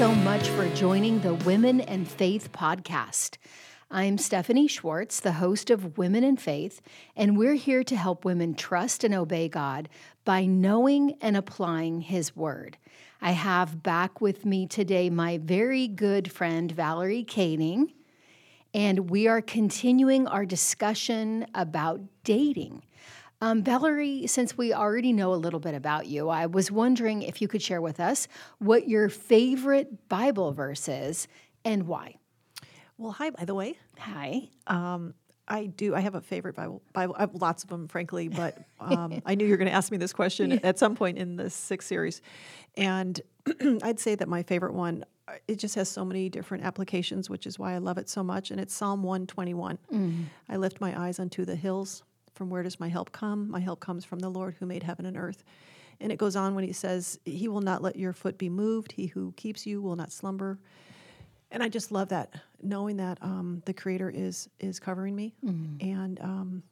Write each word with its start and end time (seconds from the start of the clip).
so 0.00 0.14
much 0.14 0.48
for 0.48 0.66
joining 0.70 1.20
the 1.20 1.34
Women 1.34 1.78
and 1.78 2.08
Faith 2.08 2.52
podcast. 2.52 3.36
I'm 3.90 4.16
Stephanie 4.16 4.66
Schwartz, 4.66 5.20
the 5.20 5.32
host 5.32 5.68
of 5.68 5.98
Women 5.98 6.24
and 6.24 6.40
Faith, 6.40 6.80
and 7.14 7.36
we're 7.36 7.52
here 7.52 7.84
to 7.84 7.96
help 7.96 8.24
women 8.24 8.54
trust 8.54 9.04
and 9.04 9.12
obey 9.12 9.46
God 9.50 9.90
by 10.24 10.46
knowing 10.46 11.18
and 11.20 11.36
applying 11.36 12.00
His 12.00 12.34
Word. 12.34 12.78
I 13.20 13.32
have 13.32 13.82
back 13.82 14.22
with 14.22 14.46
me 14.46 14.66
today 14.66 15.10
my 15.10 15.36
very 15.36 15.86
good 15.86 16.32
friend, 16.32 16.72
Valerie 16.72 17.26
Kading, 17.28 17.92
and 18.72 19.10
we 19.10 19.28
are 19.28 19.42
continuing 19.42 20.26
our 20.26 20.46
discussion 20.46 21.46
about 21.54 22.00
dating. 22.24 22.84
Um, 23.42 23.62
Valerie, 23.62 24.26
since 24.26 24.56
we 24.58 24.74
already 24.74 25.12
know 25.12 25.32
a 25.32 25.36
little 25.36 25.60
bit 25.60 25.74
about 25.74 26.06
you, 26.06 26.28
I 26.28 26.46
was 26.46 26.70
wondering 26.70 27.22
if 27.22 27.40
you 27.40 27.48
could 27.48 27.62
share 27.62 27.80
with 27.80 27.98
us 27.98 28.28
what 28.58 28.86
your 28.86 29.08
favorite 29.08 30.08
Bible 30.08 30.52
verse 30.52 30.88
is 30.88 31.26
and 31.64 31.86
why. 31.86 32.16
Well, 32.98 33.12
hi, 33.12 33.30
by 33.30 33.46
the 33.46 33.54
way. 33.54 33.76
Hi. 33.98 34.48
Um, 34.66 35.14
I 35.48 35.66
do. 35.66 35.94
I 35.94 36.00
have 36.00 36.14
a 36.14 36.20
favorite 36.20 36.54
Bible. 36.54 36.82
Bible. 36.92 37.16
I 37.16 37.22
have 37.22 37.34
lots 37.34 37.64
of 37.64 37.70
them, 37.70 37.88
frankly, 37.88 38.28
but 38.28 38.58
um, 38.78 39.22
I 39.24 39.34
knew 39.34 39.46
you 39.46 39.50
were 39.50 39.56
going 39.56 39.70
to 39.70 39.74
ask 39.74 39.90
me 39.90 39.96
this 39.96 40.12
question 40.12 40.52
at 40.62 40.78
some 40.78 40.94
point 40.94 41.16
in 41.18 41.36
this 41.36 41.54
sixth 41.54 41.88
series, 41.88 42.20
and 42.76 43.20
I'd 43.82 43.98
say 43.98 44.14
that 44.14 44.28
my 44.28 44.42
favorite 44.42 44.74
one. 44.74 45.04
It 45.46 45.60
just 45.60 45.76
has 45.76 45.88
so 45.88 46.04
many 46.04 46.28
different 46.28 46.64
applications, 46.64 47.30
which 47.30 47.46
is 47.46 47.56
why 47.56 47.74
I 47.74 47.78
love 47.78 47.98
it 47.98 48.08
so 48.08 48.24
much. 48.24 48.50
And 48.50 48.60
it's 48.60 48.74
Psalm 48.74 49.04
one 49.04 49.28
twenty 49.28 49.54
one. 49.54 49.78
I 50.48 50.56
lift 50.56 50.80
my 50.80 51.00
eyes 51.00 51.20
unto 51.20 51.44
the 51.44 51.54
hills. 51.54 52.02
From 52.34 52.50
where 52.50 52.62
does 52.62 52.78
my 52.80 52.88
help 52.88 53.12
come? 53.12 53.50
My 53.50 53.60
help 53.60 53.80
comes 53.80 54.04
from 54.04 54.18
the 54.20 54.28
Lord 54.28 54.54
who 54.58 54.66
made 54.66 54.82
heaven 54.82 55.06
and 55.06 55.16
earth. 55.16 55.44
And 56.00 56.10
it 56.10 56.16
goes 56.16 56.36
on 56.36 56.54
when 56.54 56.64
he 56.64 56.72
says, 56.72 57.18
He 57.24 57.48
will 57.48 57.60
not 57.60 57.82
let 57.82 57.96
your 57.96 58.12
foot 58.12 58.38
be 58.38 58.48
moved. 58.48 58.92
He 58.92 59.06
who 59.06 59.32
keeps 59.36 59.66
you 59.66 59.82
will 59.82 59.96
not 59.96 60.10
slumber. 60.12 60.58
And 61.50 61.62
I 61.62 61.68
just 61.68 61.90
love 61.90 62.08
that, 62.10 62.32
knowing 62.62 62.96
that 62.98 63.18
um, 63.22 63.60
the 63.66 63.74
Creator 63.74 64.10
is 64.14 64.48
is 64.60 64.78
covering 64.78 65.16
me, 65.16 65.34
and 65.80 66.20
um, 66.20 66.62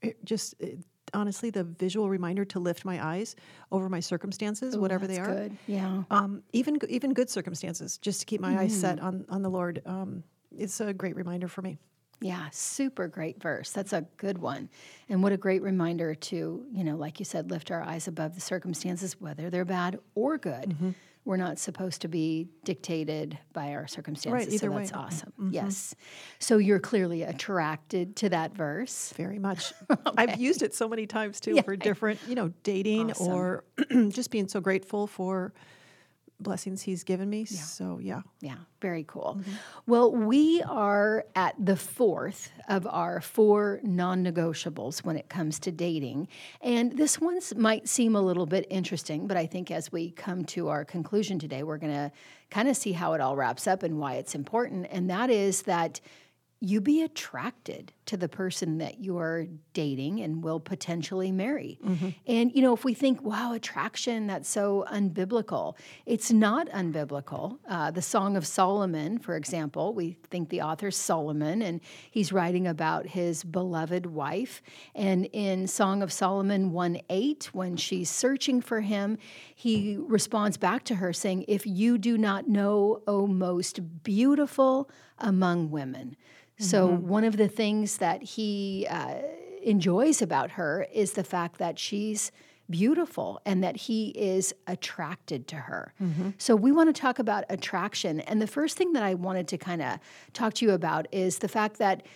it 0.00 0.24
just 0.24 0.54
it, 0.60 0.78
honestly 1.12 1.50
the 1.50 1.64
visual 1.64 2.08
reminder 2.08 2.44
to 2.44 2.60
lift 2.60 2.84
my 2.84 3.04
eyes 3.04 3.34
over 3.72 3.88
my 3.88 3.98
circumstances, 3.98 4.76
Ooh, 4.76 4.80
whatever 4.80 5.06
they 5.08 5.18
are, 5.18 5.26
Good. 5.34 5.56
Yeah. 5.66 6.04
um, 6.12 6.42
even 6.52 6.78
even 6.88 7.14
good 7.14 7.28
circumstances, 7.28 7.98
just 7.98 8.20
to 8.20 8.26
keep 8.26 8.40
my 8.40 8.56
eyes 8.58 8.78
set 8.80 9.00
on 9.00 9.24
on 9.28 9.42
the 9.42 9.50
Lord. 9.50 9.82
Um, 9.84 10.22
it's 10.56 10.80
a 10.80 10.92
great 10.94 11.16
reminder 11.16 11.48
for 11.48 11.62
me. 11.62 11.76
Yeah, 12.20 12.48
super 12.50 13.06
great 13.06 13.40
verse. 13.40 13.70
That's 13.70 13.92
a 13.92 14.02
good 14.16 14.38
one. 14.38 14.68
And 15.08 15.22
what 15.22 15.32
a 15.32 15.36
great 15.36 15.62
reminder 15.62 16.14
to, 16.14 16.64
you 16.72 16.84
know, 16.84 16.96
like 16.96 17.18
you 17.20 17.24
said, 17.24 17.50
lift 17.50 17.70
our 17.70 17.82
eyes 17.82 18.08
above 18.08 18.34
the 18.34 18.40
circumstances, 18.40 19.20
whether 19.20 19.50
they're 19.50 19.64
bad 19.64 19.98
or 20.14 20.36
good. 20.38 20.70
Mm-hmm. 20.70 20.90
We're 21.24 21.36
not 21.36 21.58
supposed 21.58 22.00
to 22.02 22.08
be 22.08 22.48
dictated 22.64 23.38
by 23.52 23.74
our 23.74 23.86
circumstances. 23.86 24.48
either 24.54 24.68
so 24.68 24.70
way. 24.72 24.78
that's 24.78 24.92
awesome. 24.94 25.32
Yes. 25.52 25.94
So 26.38 26.56
you're 26.56 26.78
clearly 26.80 27.22
attracted 27.22 28.16
to 28.16 28.30
that 28.30 28.54
verse. 28.54 29.12
Very 29.14 29.38
much. 29.38 29.72
I've 30.16 30.40
used 30.40 30.62
it 30.62 30.74
so 30.74 30.88
many 30.88 31.06
times 31.06 31.38
too 31.38 31.54
Yeah. 31.56 31.62
for 31.62 31.76
different, 31.76 32.18
you 32.26 32.34
know, 32.34 32.52
dating 32.62 33.10
Awesome. 33.10 33.28
or 33.32 33.64
just 34.08 34.30
being 34.30 34.48
so 34.48 34.60
grateful 34.60 35.06
for 35.06 35.52
blessings 36.40 36.82
He's 36.82 37.04
given 37.04 37.28
me. 37.28 37.46
Yeah. 37.48 37.60
So 37.60 37.98
yeah. 38.00 38.22
Yeah, 38.40 38.56
very 38.80 39.04
cool. 39.06 39.38
Mm-hmm. 39.38 39.52
Well, 39.86 40.12
we 40.12 40.62
are 40.62 41.24
at 41.34 41.54
the 41.58 41.76
fourth 41.76 42.50
of 42.68 42.86
our 42.86 43.20
four 43.20 43.80
non 43.82 44.24
negotiables 44.24 45.04
when 45.04 45.16
it 45.16 45.28
comes 45.28 45.58
to 45.60 45.72
dating. 45.72 46.28
And 46.60 46.96
this 46.96 47.20
one 47.20 47.40
might 47.56 47.88
seem 47.88 48.14
a 48.14 48.22
little 48.22 48.46
bit 48.46 48.66
interesting, 48.70 49.26
but 49.26 49.36
I 49.36 49.46
think 49.46 49.70
as 49.70 49.90
we 49.90 50.10
come 50.10 50.44
to 50.46 50.68
our 50.68 50.84
conclusion 50.84 51.38
today, 51.38 51.62
we're 51.62 51.78
going 51.78 51.92
to 51.92 52.12
kind 52.50 52.68
of 52.68 52.76
see 52.76 52.92
how 52.92 53.12
it 53.14 53.20
all 53.20 53.36
wraps 53.36 53.66
up 53.66 53.82
and 53.82 53.98
why 53.98 54.14
it's 54.14 54.34
important. 54.34 54.86
And 54.90 55.10
that 55.10 55.30
is 55.30 55.62
that 55.62 56.00
you 56.60 56.80
be 56.80 57.02
attracted 57.02 57.92
to 58.06 58.16
the 58.16 58.28
person 58.28 58.78
that 58.78 59.00
you're 59.00 59.46
dating 59.74 60.20
and 60.20 60.42
will 60.42 60.58
potentially 60.58 61.30
marry. 61.30 61.78
And, 62.26 62.50
you 62.52 62.62
know, 62.62 62.74
if 62.74 62.84
we 62.84 62.94
think, 62.94 63.22
wow, 63.22 63.52
attraction, 63.52 64.26
that's 64.26 64.48
so 64.48 64.84
unbiblical, 64.90 65.76
it's 66.04 66.32
not 66.32 66.68
unbiblical. 66.70 67.58
Uh, 67.68 67.90
the 67.92 68.02
Song 68.02 68.36
of 68.36 68.46
Solomon, 68.46 69.18
for 69.18 69.36
example, 69.36 69.94
we 69.94 70.16
think 70.30 70.48
the 70.48 70.62
author's 70.62 70.96
Solomon, 70.96 71.62
and 71.62 71.80
he's 72.10 72.32
writing 72.32 72.66
about 72.66 73.06
his 73.06 73.44
beloved 73.44 74.06
wife. 74.06 74.62
And 74.94 75.26
in 75.32 75.66
Song 75.68 76.02
of 76.02 76.12
Solomon 76.12 76.72
1 76.72 77.00
8, 77.08 77.50
when 77.52 77.76
she's 77.76 78.10
searching 78.10 78.60
for 78.60 78.80
him, 78.80 79.18
he 79.58 79.96
responds 79.98 80.56
back 80.56 80.84
to 80.84 80.94
her 80.94 81.12
saying, 81.12 81.44
If 81.48 81.66
you 81.66 81.98
do 81.98 82.16
not 82.16 82.46
know, 82.46 83.02
O 83.08 83.26
most 83.26 84.04
beautiful 84.04 84.88
among 85.18 85.72
women. 85.72 86.14
So, 86.60 86.86
one 86.86 87.24
of 87.24 87.36
the 87.36 87.48
things 87.48 87.96
that 87.96 88.22
he 88.22 88.86
uh, 88.88 89.14
enjoys 89.60 90.22
about 90.22 90.52
her 90.52 90.86
is 90.92 91.14
the 91.14 91.24
fact 91.24 91.58
that 91.58 91.76
she's 91.76 92.30
beautiful 92.70 93.40
and 93.44 93.64
that 93.64 93.76
he 93.76 94.10
is 94.10 94.54
attracted 94.68 95.48
to 95.48 95.56
her. 95.56 95.92
So, 96.38 96.54
we 96.54 96.70
want 96.70 96.94
to 96.94 97.00
talk 97.00 97.18
about 97.18 97.42
attraction. 97.48 98.20
And 98.20 98.40
the 98.40 98.46
first 98.46 98.76
thing 98.76 98.92
that 98.92 99.02
I 99.02 99.14
wanted 99.14 99.48
to 99.48 99.58
kind 99.58 99.82
of 99.82 99.98
talk 100.34 100.54
to 100.54 100.66
you 100.66 100.70
about 100.70 101.08
is 101.10 101.38
the 101.38 101.48
fact 101.48 101.78
that 101.78 102.06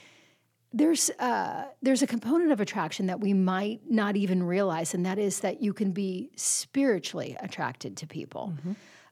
there's 0.73 1.11
uh, 1.19 1.65
there's 1.83 2.03
a 2.03 2.07
component 2.07 2.53
of 2.53 2.61
attraction 2.61 3.07
that 3.07 3.21
we 3.21 3.33
might 3.35 3.81
not 3.91 4.17
even 4.17 4.43
realize, 4.43 4.95
and 4.95 5.05
that 5.07 5.19
is 5.19 5.41
that 5.41 5.63
you 5.63 5.73
can 5.73 5.93
be 5.93 6.31
spiritually 6.37 7.37
attracted 7.41 7.97
to 7.99 8.07
people. 8.07 8.55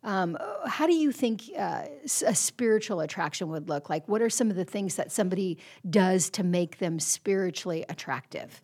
Um, 0.03 0.39
how 0.67 0.87
do 0.87 0.95
you 0.95 1.13
think 1.13 1.43
uh, 1.59 1.83
a 2.27 2.35
spiritual 2.35 3.01
attraction 3.01 3.49
would 3.51 3.69
look 3.69 3.91
like? 3.91 4.09
What 4.09 4.23
are 4.23 4.31
some 4.31 4.49
of 4.49 4.57
the 4.57 4.65
things 4.65 4.95
that 4.95 5.13
somebody 5.13 5.59
does 5.89 6.31
to 6.31 6.43
make 6.43 6.79
them 6.79 6.99
spiritually 6.99 7.85
attractive? 7.89 8.63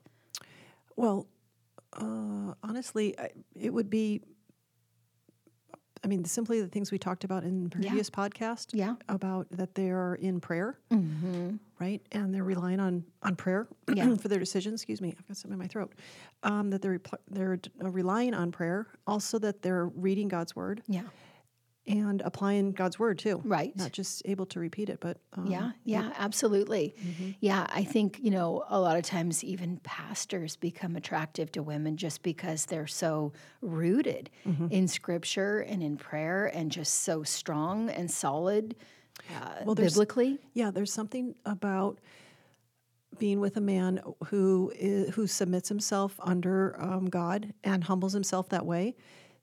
Well, 0.97 1.27
uh, 1.93 2.55
honestly, 2.63 3.19
I, 3.19 3.31
it 3.55 3.73
would 3.73 3.91
be. 3.91 4.23
I 6.05 6.09
mean, 6.09 6.25
simply 6.25 6.61
the 6.61 6.69
things 6.69 6.93
we 6.93 6.99
talked 6.99 7.25
about 7.25 7.43
in 7.43 7.65
the 7.65 7.71
previous 7.71 8.11
podcast. 8.11 8.69
Yeah. 8.73 8.95
About 9.09 9.49
that 9.51 9.75
they're 9.75 10.15
in 10.15 10.41
prayer, 10.41 10.79
Mm-hmm. 10.93 11.57
Right, 11.79 12.01
and 12.13 12.35
they're 12.35 12.45
relying 12.45 12.81
on 12.81 13.05
on 13.23 13.37
prayer 13.37 13.69
Yeah. 13.95 14.15
for 14.17 14.29
their 14.29 14.39
decisions. 14.39 14.81
Excuse 14.83 15.01
me, 15.01 15.15
I've 15.19 15.27
got 15.29 15.37
something 15.37 15.55
in 15.55 15.59
my 15.59 15.69
throat. 15.69 15.93
Um, 16.43 16.71
that 16.71 16.83
they're 16.83 17.01
they're 17.31 17.59
uh, 17.85 17.91
relying 17.91 18.35
on 18.35 18.53
prayer. 18.53 18.87
Also, 19.07 19.39
that 19.41 19.63
they're 19.63 19.87
reading 19.87 20.29
God's 20.29 20.55
word 20.57 20.83
Yeah. 20.89 21.03
and 21.87 22.21
applying 22.23 22.73
God's 22.73 22.99
word 22.99 23.19
too. 23.19 23.41
Right. 23.45 23.77
Not 23.77 23.93
just 23.93 24.23
able 24.25 24.47
to 24.47 24.59
repeat 24.61 24.89
it, 24.89 24.99
but 25.01 25.19
um, 25.37 25.47
Yeah, 25.47 25.71
yeah, 25.85 26.13
absolutely. 26.19 26.95
Yeah, 27.41 27.67
I 27.71 27.85
think, 27.85 28.19
you 28.21 28.31
know, 28.33 28.65
a 28.69 28.81
lot 28.81 28.97
of 28.97 29.05
times 29.05 29.45
even 29.45 29.79
pastors 29.85 30.57
become 30.57 30.97
attractive 30.97 31.53
to 31.53 31.63
women 31.63 31.97
just 31.97 32.23
because 32.23 32.67
they're 32.67 32.89
so 32.89 33.33
rooted 33.61 34.31
in 34.71 34.89
scripture 34.89 35.61
and 35.61 35.83
in 35.83 35.97
prayer 35.97 36.47
and 36.47 36.73
just 36.73 37.03
so 37.03 37.23
strong 37.23 37.89
and 37.91 38.11
solid 38.11 38.75
uh, 39.35 39.63
Well, 39.65 39.75
there's- 39.75 39.95
biblically. 39.95 40.39
Yeah, 40.55 40.71
there's 40.71 40.93
something 40.93 41.35
about 41.45 41.99
being 43.19 43.41
with 43.41 43.57
a 43.57 43.61
man 43.61 44.01
who 44.27 44.73
is, 44.77 45.15
who 45.15 45.27
submits 45.27 45.69
himself 45.69 46.19
under 46.23 46.81
um, 46.81 47.07
God 47.07 47.55
and 47.65 47.83
humbles 47.85 48.13
himself 48.13 48.49
that 48.51 48.67
way 48.67 48.95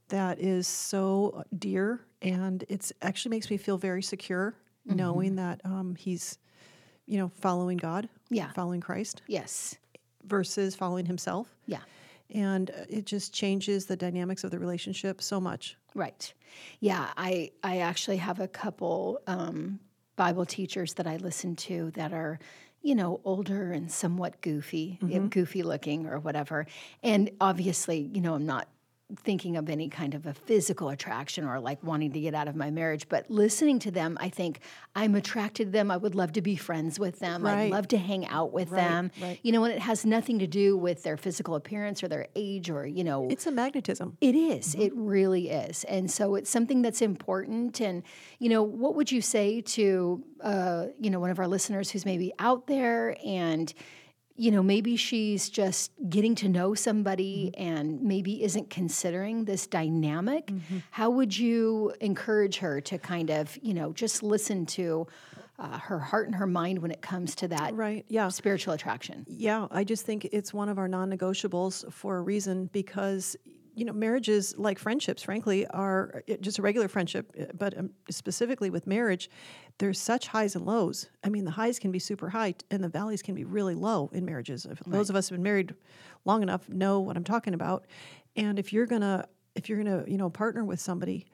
that 0.09 0.39
is 0.39 0.67
so 0.67 1.43
dear, 1.57 2.01
and 2.21 2.63
it's 2.69 2.91
actually 3.01 3.29
makes 3.31 3.49
me 3.49 3.57
feel 3.57 3.77
very 3.77 4.03
secure 4.03 4.53
knowing 4.85 5.35
that 5.37 5.61
um, 5.63 5.95
he's, 5.95 6.37
you 7.07 7.17
know, 7.17 7.29
following 7.39 7.77
God, 7.77 8.09
Yeah. 8.29 8.51
following 8.51 8.81
Christ 8.81 9.21
Yes. 9.27 9.75
versus 10.25 10.75
following 10.75 11.05
himself, 11.05 11.55
Yeah. 11.65 11.79
and 12.29 12.69
it 12.89 13.05
just 13.05 13.33
changes 13.33 13.85
the 13.85 13.95
dynamics 13.95 14.43
of 14.43 14.51
the 14.51 14.59
relationship 14.59 15.21
so 15.21 15.39
much. 15.39 15.77
Right. 15.95 16.33
Yeah, 16.79 17.09
I 17.17 17.51
I 17.63 17.79
actually 17.79 18.17
have 18.17 18.39
a 18.39 18.47
couple 18.47 19.21
um, 19.27 19.79
Bible 20.15 20.45
teachers 20.45 20.93
that 20.95 21.07
I 21.07 21.17
listen 21.17 21.55
to 21.57 21.91
that 21.91 22.13
are, 22.13 22.39
you 22.81 22.95
know, 22.95 23.19
older 23.23 23.71
and 23.71 23.91
somewhat 23.91 24.41
goofy, 24.41 24.99
yeah, 25.05 25.19
goofy 25.29 25.63
looking 25.63 26.05
or 26.07 26.19
whatever. 26.19 26.67
And 27.01 27.31
obviously, 27.41 27.99
you 28.13 28.21
know, 28.21 28.35
I'm 28.35 28.45
not 28.45 28.67
thinking 29.19 29.57
of 29.57 29.69
any 29.69 29.89
kind 29.89 30.13
of 30.15 30.25
a 30.25 30.33
physical 30.33 30.89
attraction 30.89 31.45
or 31.45 31.59
like 31.59 31.83
wanting 31.83 32.11
to 32.11 32.19
get 32.19 32.33
out 32.33 32.47
of 32.47 32.55
my 32.55 32.71
marriage, 32.71 33.07
but 33.09 33.29
listening 33.29 33.79
to 33.79 33.91
them, 33.91 34.17
I 34.19 34.29
think 34.29 34.59
I'm 34.95 35.15
attracted 35.15 35.65
to 35.65 35.71
them. 35.71 35.91
I 35.91 35.97
would 35.97 36.15
love 36.15 36.33
to 36.33 36.41
be 36.41 36.55
friends 36.55 36.99
with 36.99 37.19
them. 37.19 37.45
I'd 37.45 37.71
love 37.71 37.87
to 37.89 37.97
hang 37.97 38.27
out 38.27 38.53
with 38.53 38.71
Right, 38.71 38.81
them. 38.81 39.11
right. 39.21 39.39
You 39.43 39.51
know, 39.51 39.63
and 39.63 39.73
it 39.73 39.79
has 39.81 40.05
nothing 40.05 40.39
to 40.39 40.47
do 40.47 40.75
with 40.77 41.03
their 41.03 41.17
physical 41.17 41.55
appearance 41.55 42.03
or 42.03 42.07
their 42.07 42.27
age 42.35 42.69
or, 42.69 42.85
you 42.85 43.03
know, 43.03 43.27
It's 43.29 43.45
a 43.47 43.51
magnetism. 43.51 44.17
it 44.21 44.35
is. 44.35 44.75
It 44.75 44.91
really 44.95 45.49
is. 45.49 45.83
And 45.85 46.09
so 46.09 46.35
it's 46.35 46.49
something 46.49 46.81
that's 46.81 47.01
important. 47.01 47.81
And, 47.81 48.03
you 48.39 48.49
know, 48.49 48.63
what 48.63 48.95
would 48.95 49.11
you 49.11 49.21
say 49.21 49.61
to, 49.61 50.23
uh, 50.41 50.87
you 50.99 51.09
know, 51.09 51.19
one 51.19 51.29
of 51.29 51.39
our 51.39 51.47
listeners 51.47 51.91
who's 51.91 52.05
maybe 52.05 52.33
out 52.39 52.67
there 52.67 53.15
and 53.25 53.73
you 54.35 54.49
know, 54.51 54.63
maybe 54.63 54.95
she's 54.95 55.49
just 55.49 55.91
getting 56.09 56.33
to 56.35 56.49
know 56.49 56.73
somebody 56.73 57.51
and 57.55 58.01
maybe 58.01 58.43
isn't 58.43 58.69
considering 58.69 59.45
this 59.45 59.67
dynamic. 59.67 60.51
How 60.91 61.09
would 61.11 61.37
you 61.37 61.93
encourage 62.01 62.57
her 62.57 62.81
to 62.81 62.97
kind 62.97 63.29
of, 63.29 63.57
you 63.61 63.73
know, 63.73 63.93
just 63.93 64.23
listen 64.23 64.65
to 64.67 65.07
uh, 65.59 65.77
her 65.77 65.99
heart 65.99 66.25
and 66.25 66.35
her 66.35 66.47
mind 66.47 66.79
when 66.79 66.89
it 66.89 67.01
comes 67.01 67.35
to 67.35 67.47
that 67.49 67.75
Right. 67.75 68.05
Yeah. 68.09 68.29
spiritual 68.29 68.73
attraction? 68.73 69.23
Yeah, 69.29 69.67
I 69.69 69.83
just 69.83 70.03
think 70.05 70.25
it's 70.31 70.51
one 70.51 70.67
of 70.67 70.79
our 70.79 70.87
non-negotiables 70.87 71.91
for 71.93 72.17
a 72.17 72.21
reason 72.21 72.69
because 72.73 73.35
you 73.75 73.85
know 73.85 73.93
marriages 73.93 74.53
like 74.55 74.77
friendships 74.77 75.23
frankly 75.23 75.65
are 75.67 76.23
uh, 76.29 76.33
just 76.41 76.59
a 76.59 76.61
regular 76.61 76.87
friendship 76.87 77.31
uh, 77.39 77.45
but 77.57 77.75
um, 77.75 77.89
specifically 78.07 78.69
with 78.69 78.85
marriage 78.85 79.31
there's 79.79 79.99
such 79.99 80.27
highs 80.27 80.55
and 80.55 80.65
lows. 80.65 81.09
I 81.23 81.29
mean 81.29 81.45
the 81.45 81.51
highs 81.51 81.79
can 81.79 81.91
be 81.91 81.99
super 81.99 82.29
high 82.29 82.55
and 82.69 82.83
the 82.83 82.89
valleys 82.89 83.21
can 83.21 83.35
be 83.35 83.43
really 83.43 83.75
low 83.75 84.09
in 84.13 84.25
marriages. 84.25 84.65
If 84.65 84.79
those 84.85 85.09
of 85.09 85.15
us 85.15 85.29
who've 85.29 85.37
been 85.37 85.43
married 85.43 85.73
long 86.25 86.43
enough 86.43 86.69
know 86.69 86.99
what 86.99 87.17
i'm 87.17 87.23
talking 87.23 87.53
about. 87.53 87.85
And 88.35 88.59
if 88.59 88.71
you're 88.73 88.85
gonna 88.85 89.27
if 89.55 89.69
you're 89.69 89.77
gonna 89.77 90.03
you 90.07 90.17
know 90.17 90.29
partner 90.29 90.63
with 90.63 90.79
somebody 90.79 91.25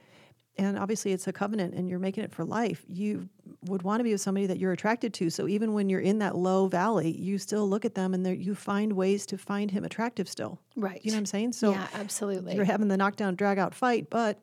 and 0.58 0.78
obviously 0.78 1.14
it's 1.14 1.28
a 1.28 1.34
covenant 1.34 1.74
and 1.74 1.90
you're 1.90 2.00
making 2.00 2.24
it 2.24 2.32
for 2.32 2.44
life 2.44 2.84
you 2.88 3.30
would 3.66 3.84
want 3.84 4.00
to 4.00 4.04
be 4.04 4.12
with 4.12 4.22
somebody 4.22 4.48
that 4.48 4.58
you're 4.58 4.72
attracted 4.72 5.14
to. 5.16 5.30
So 5.30 5.48
even 5.48 5.74
when 5.74 5.90
you're 5.90 6.00
in 6.00 6.20
that 6.20 6.36
low 6.36 6.68
valley 6.68 7.12
you 7.12 7.38
still 7.38 7.68
look 7.68 7.84
at 7.84 7.96
them 7.96 8.14
and 8.14 8.26
you 8.42 8.56
find 8.56 8.94
ways 8.94 9.26
to 9.28 9.38
find 9.38 9.70
him 9.70 9.84
attractive 9.84 10.30
still. 10.30 10.60
Right. 10.76 11.04
you 11.04 11.12
know 11.12 11.18
what 11.18 11.20
i'm 11.20 11.26
saying? 11.26 11.54
So 11.54 11.72
yeah, 11.72 11.88
absolutely. 11.94 12.56
you're 12.56 12.66
having 12.66 12.88
the 12.88 12.98
knockdown 12.98 13.36
drag 13.36 13.60
out 13.60 13.76
fight 13.76 14.10
but 14.10 14.40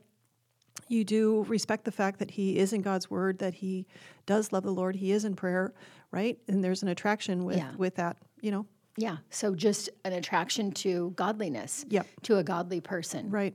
you 0.89 1.05
do 1.05 1.45
respect 1.49 1.85
the 1.85 1.93
fact 1.93 2.19
that 2.19 2.31
he 2.33 2.59
is 2.59 2.73
in 2.73 2.81
god's 2.83 3.11
word 3.11 3.39
that 3.39 3.55
he 3.55 3.87
does 4.27 4.53
love 4.53 4.63
the 4.63 4.71
lord 4.73 4.97
he 4.97 5.11
is 5.13 5.25
in 5.25 5.35
prayer 5.35 5.73
right 6.11 6.39
and 6.49 6.63
there's 6.63 6.83
an 6.83 6.89
attraction 6.89 7.45
with 7.45 7.57
Yeah. 7.59 7.73
with 7.77 7.97
that 7.97 8.17
you 8.41 8.51
know 8.51 8.67
yeah. 8.99 9.19
So 9.29 9.55
just 9.55 9.91
an 10.07 10.15
attraction 10.15 10.73
to 10.73 11.13
godliness, 11.17 11.85
Yep. 11.91 12.07
to 12.23 12.39
a 12.39 12.43
godly 12.43 12.81
person. 12.81 13.29
right 13.31 13.55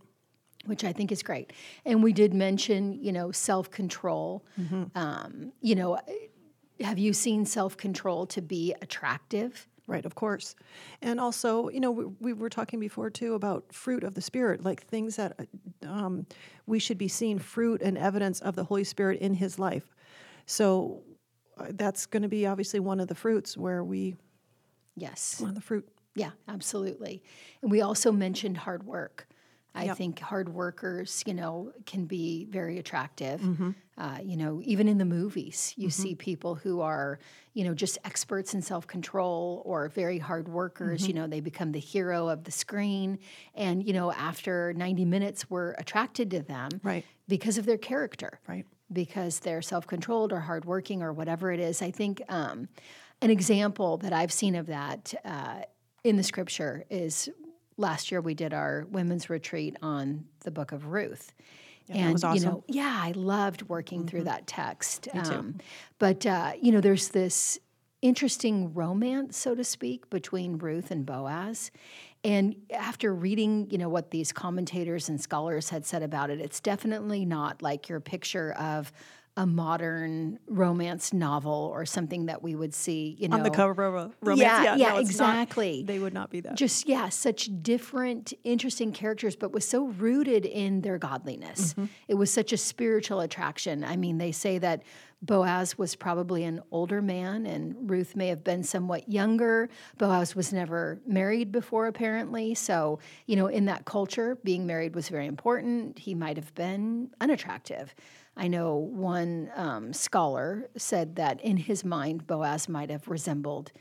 which 0.65 0.83
I 0.83 0.93
think 0.93 1.11
is 1.11 1.23
great. 1.23 1.51
And 1.85 2.03
we 2.03 2.13
did 2.13 2.35
mention, 2.35 2.93
you 2.93 3.11
know, 3.11 3.31
self 3.31 3.71
control. 3.71 4.45
Mm-hmm. 4.59 4.83
Um, 4.93 5.51
you 5.59 5.73
know, 5.73 5.97
have 6.81 6.99
you 6.99 7.13
seen 7.13 7.47
self 7.47 7.75
control 7.77 8.27
to 8.27 8.41
be 8.43 8.75
attractive? 8.79 9.67
Right, 9.87 10.05
of 10.05 10.15
course. 10.15 10.55
And 11.01 11.19
also, 11.19 11.69
you 11.69 11.79
know, 11.79 11.91
we, 11.91 12.05
we 12.19 12.33
were 12.33 12.49
talking 12.49 12.79
before 12.79 13.09
too 13.09 13.33
about 13.33 13.73
fruit 13.73 14.03
of 14.03 14.13
the 14.13 14.21
Spirit, 14.21 14.63
like 14.63 14.85
things 14.85 15.15
that 15.17 15.37
um, 15.85 16.25
we 16.65 16.79
should 16.79 16.97
be 16.97 17.07
seeing 17.07 17.39
fruit 17.39 17.81
and 17.81 17.97
evidence 17.97 18.39
of 18.39 18.55
the 18.55 18.63
Holy 18.63 18.83
Spirit 18.83 19.19
in 19.19 19.33
his 19.33 19.59
life. 19.59 19.93
So 20.45 21.01
uh, 21.57 21.67
that's 21.71 22.05
going 22.05 22.23
to 22.23 22.29
be 22.29 22.45
obviously 22.45 22.79
one 22.79 22.99
of 22.99 23.07
the 23.07 23.15
fruits 23.15 23.57
where 23.57 23.83
we, 23.83 24.15
Yes. 24.95 25.39
one 25.41 25.49
of 25.49 25.55
the 25.55 25.61
fruit. 25.61 25.87
Yeah, 26.15 26.31
absolutely. 26.47 27.23
And 27.61 27.71
we 27.71 27.81
also 27.81 28.11
mentioned 28.11 28.57
hard 28.57 28.83
work. 28.83 29.27
I 29.73 29.85
Yep. 29.85 29.97
think 29.97 30.19
hard 30.19 30.49
workers, 30.49 31.23
you 31.25 31.33
know, 31.33 31.71
can 31.85 32.05
be 32.05 32.45
very 32.45 32.77
attractive. 32.77 33.39
Mm-hmm. 33.39 33.71
Uh, 33.97 34.17
you 34.23 34.35
know, 34.35 34.61
even 34.65 34.87
in 34.87 34.97
the 34.97 35.05
movies, 35.05 35.73
you 35.77 35.89
see 35.89 36.13
people 36.15 36.55
who 36.55 36.81
are, 36.81 37.19
you 37.53 37.63
know, 37.63 37.73
just 37.73 37.97
experts 38.03 38.53
in 38.53 38.61
self 38.61 38.85
control 38.85 39.61
or 39.65 39.87
very 39.89 40.17
hard 40.17 40.49
workers. 40.49 41.01
Mm-hmm. 41.01 41.07
You 41.07 41.13
know, 41.13 41.27
they 41.27 41.39
become 41.39 41.71
the 41.71 41.79
hero 41.79 42.27
of 42.27 42.43
the 42.43 42.51
screen. 42.51 43.19
And, 43.55 43.85
you 43.85 43.93
know, 43.93 44.11
after 44.11 44.73
90 44.73 45.05
minutes, 45.05 45.49
we're 45.49 45.71
attracted 45.73 46.31
to 46.31 46.41
them 46.41 46.69
Right. 46.83 47.05
because 47.29 47.57
of 47.57 47.65
their 47.65 47.77
character 47.77 48.39
Right. 48.47 48.65
because 48.91 49.39
they're 49.39 49.61
self-controlled 49.61 50.33
or 50.33 50.41
hardworking 50.41 51.01
or 51.01 51.13
whatever 51.13 51.51
it 51.51 51.59
is. 51.61 51.81
I 51.81 51.91
think 51.91 52.21
um, 52.27 52.67
an 53.21 53.29
example 53.29 53.97
that 53.97 54.11
I've 54.11 54.33
seen 54.33 54.55
of 54.55 54.65
that 54.67 55.13
uh, 55.23 55.61
in 56.03 56.17
the 56.17 56.23
scripture 56.23 56.83
is 56.89 57.29
last 57.81 58.11
year 58.11 58.21
we 58.21 58.33
did 58.33 58.53
our 58.53 58.87
women's 58.91 59.29
retreat 59.29 59.75
on 59.81 60.25
the 60.41 60.51
book 60.51 60.71
of 60.71 60.87
Ruth. 60.87 61.33
Yeah, 61.87 62.05
and 62.05 62.13
was 62.13 62.23
you 62.23 62.47
know, 62.47 62.63
yeah, 62.67 62.99
I 63.01 63.11
loved 63.11 63.63
working 63.63 64.07
through 64.07 64.23
that 64.23 64.47
text. 64.47 65.09
Um, 65.13 65.55
but 65.99 66.25
uh, 66.25 66.53
you 66.61 66.71
know, 66.71 66.79
there's 66.79 67.09
this 67.09 67.59
interesting 68.01 68.73
romance, 68.73 69.37
so 69.37 69.55
to 69.55 69.63
speak, 69.63 70.09
between 70.09 70.57
Ruth 70.57 70.91
and 70.91 71.05
Boaz. 71.05 71.71
And 72.23 72.55
after 72.71 73.13
reading, 73.13 73.67
you 73.71 73.77
know, 73.77 73.89
what 73.89 74.11
these 74.11 74.31
commentators 74.31 75.09
and 75.09 75.19
scholars 75.19 75.69
had 75.69 75.85
said 75.85 76.03
about 76.03 76.29
it, 76.29 76.39
it's 76.39 76.59
definitely 76.59 77.25
not 77.25 77.61
like 77.61 77.89
your 77.89 77.99
picture 77.99 78.53
of 78.53 78.91
a 79.37 79.45
modern 79.45 80.37
romance 80.47 81.13
novel 81.13 81.71
or 81.73 81.85
something 81.85 82.25
that 82.25 82.43
we 82.43 82.53
would 82.53 82.73
see, 82.73 83.15
you 83.17 83.29
know, 83.29 83.37
On 83.37 83.43
the 83.43 83.49
cover 83.49 83.83
of 83.83 83.95
a 83.95 84.11
romance. 84.21 84.41
Yeah, 84.41 84.75
yeah, 84.75 84.89
no, 84.89 84.97
it's 84.97 85.17
not. 85.17 85.29
exactly. 85.29 85.83
They 85.83 85.99
would 85.99 86.13
not 86.13 86.29
be 86.29 86.41
that. 86.41 86.55
just 86.55 86.87
yeah, 86.87 87.07
such 87.07 87.49
different, 87.61 88.33
interesting 88.43 88.91
characters, 88.91 89.37
but 89.37 89.53
was 89.53 89.65
so 89.65 89.85
rooted 89.85 90.45
in 90.45 90.81
their 90.81 90.97
godliness. 90.97 91.73
Mm-hmm. 91.73 91.85
It 92.09 92.15
was 92.15 92.29
such 92.31 92.51
a 92.51 92.57
spiritual 92.57 93.21
attraction. 93.21 93.85
I 93.85 93.95
mean, 93.95 94.17
they 94.17 94.33
say 94.33 94.57
that 94.57 94.83
Boaz 95.21 95.77
was 95.77 95.95
probably 95.95 96.43
an 96.43 96.61
older 96.71 97.01
man, 97.01 97.45
and 97.45 97.89
Ruth 97.89 98.15
may 98.15 98.27
have 98.27 98.43
been 98.43 98.63
somewhat 98.63 99.09
younger. 99.09 99.69
Boaz 99.97 100.35
was 100.35 100.51
never 100.51 100.99
married 101.05 101.51
before, 101.51 101.87
apparently. 101.87 102.55
So, 102.55 102.99
you 103.27 103.35
know, 103.35 103.47
in 103.47 103.65
that 103.65 103.85
culture, 103.85 104.37
being 104.43 104.65
married 104.65 104.95
was 104.95 105.09
very 105.09 105.27
important. 105.27 105.99
He 105.99 106.15
might 106.15 106.37
have 106.37 106.53
been 106.55 107.11
unattractive. 107.21 107.93
I 108.37 108.47
know 108.47 108.75
one 108.75 109.51
um, 109.55 109.93
scholar 109.93 110.69
said 110.77 111.15
that 111.17 111.41
in 111.41 111.57
his 111.57 111.83
mind, 111.83 112.25
Boaz 112.27 112.69
might 112.69 112.89
have 112.89 113.07
resembled 113.07 113.71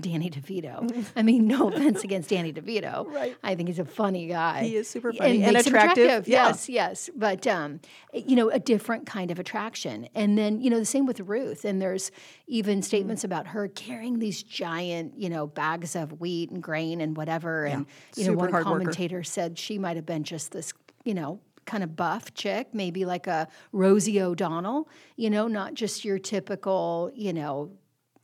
Danny 0.00 0.30
DeVito. 0.30 1.04
I 1.14 1.22
mean, 1.22 1.46
no 1.46 1.68
offense 1.72 2.04
against 2.04 2.30
Danny 2.30 2.52
DeVito. 2.52 3.06
Right. 3.06 3.36
I 3.42 3.54
think 3.54 3.68
he's 3.68 3.78
a 3.78 3.84
funny 3.84 4.26
guy. 4.26 4.64
He 4.64 4.76
is 4.76 4.88
super 4.88 5.12
funny 5.12 5.42
and 5.42 5.52
makes 5.52 5.66
him 5.66 5.74
attractive, 5.74 6.26
yeah. 6.26 6.46
Yes, 6.48 6.68
yes. 6.68 7.10
But, 7.14 7.46
um, 7.46 7.80
you 8.12 8.34
know, 8.34 8.48
a 8.50 8.58
different 8.58 9.04
kind 9.06 9.30
of 9.30 9.38
attraction. 9.38 10.08
And 10.14 10.38
then, 10.38 10.60
you 10.60 10.70
know, 10.70 10.78
the 10.78 10.86
same 10.86 11.04
with 11.06 11.20
Ruth. 11.20 11.64
And 11.64 11.82
there's 11.82 12.10
even 12.46 12.80
Mm. 12.80 12.84
statements 12.84 13.24
about 13.24 13.48
her 13.48 13.68
carrying 13.68 14.20
these 14.20 14.42
giant, 14.42 15.18
you 15.18 15.28
know, 15.28 15.46
bags 15.46 15.94
of 15.94 16.18
wheat 16.20 16.50
and 16.50 16.62
grain 16.62 17.00
and 17.02 17.16
whatever. 17.16 17.64
And, 17.66 17.86
you 18.16 18.24
know, 18.26 18.32
one 18.32 18.50
hard 18.50 18.64
worker. 18.66 18.78
commentator 18.78 19.22
said 19.22 19.58
she 19.58 19.78
might 19.78 19.96
have 19.96 20.06
been 20.06 20.24
just 20.24 20.52
this, 20.52 20.72
you 21.04 21.14
know, 21.14 21.40
kind 21.66 21.82
of 21.82 21.96
buff 21.96 22.34
chick, 22.34 22.68
maybe 22.72 23.04
like 23.04 23.26
a 23.26 23.48
Rosie 23.72 24.20
O'Donnell, 24.20 24.88
you 25.16 25.30
know, 25.30 25.48
not 25.48 25.74
just 25.74 26.04
your 26.04 26.18
typical, 26.18 27.10
you 27.14 27.32
know, 27.32 27.70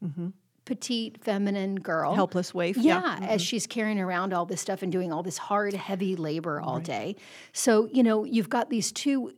mm-hmm. 0.05 0.29
petite 0.65 1.23
feminine 1.23 1.77
girl. 1.77 2.15
Helpless 2.15 2.55
waif. 2.55 2.77
Yeah, 2.77 3.01
Yeah. 3.01 3.15
as 3.15 3.19
mm-hmm. 3.21 3.37
she's 3.39 3.67
carrying 3.67 4.01
around 4.01 4.33
all 4.33 4.47
this 4.47 4.61
stuff 4.61 4.83
and 4.83 4.91
doing 4.93 5.13
all 5.13 5.23
this 5.23 5.39
hard, 5.39 5.75
heavy 5.75 6.17
labor 6.17 6.61
all 6.61 6.81
day. 6.81 7.17
So, 7.53 7.89
you 7.93 8.03
know, 8.03 8.25
you've 8.25 8.51
got 8.51 8.71
these 8.71 8.93
two 8.93 9.33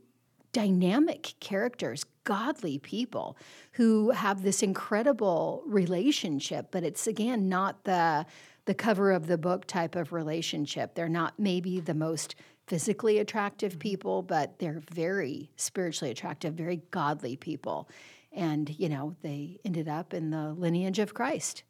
dynamic 0.52 1.34
characters, 1.40 2.04
godly 2.24 2.78
people 2.78 3.36
who 3.72 4.10
have 4.10 4.42
this 4.42 4.62
incredible 4.62 5.62
relationship, 5.66 6.68
but 6.70 6.84
it's 6.84 7.06
again 7.06 7.48
not 7.48 7.84
the 7.84 8.26
the 8.64 8.74
cover 8.74 9.10
of 9.10 9.26
the 9.26 9.38
book 9.38 9.66
type 9.66 9.96
of 9.96 10.12
relationship. 10.12 10.94
They're 10.94 11.08
not 11.08 11.34
maybe 11.38 11.80
the 11.80 11.94
most 11.94 12.36
physically 12.66 13.18
attractive 13.18 13.72
mm-hmm. 13.72 13.80
people, 13.80 14.22
but 14.22 14.58
they're 14.58 14.82
very 14.92 15.50
spiritually 15.56 16.10
attractive, 16.10 16.54
very 16.54 16.82
godly 16.90 17.36
people. 17.36 17.88
And, 18.32 18.74
you 18.78 18.88
know, 18.88 19.14
they 19.22 19.58
ended 19.64 19.88
up 19.88 20.14
in 20.14 20.30
the 20.30 20.52
lineage 20.52 20.98
of 20.98 21.14
Christ. 21.14 21.64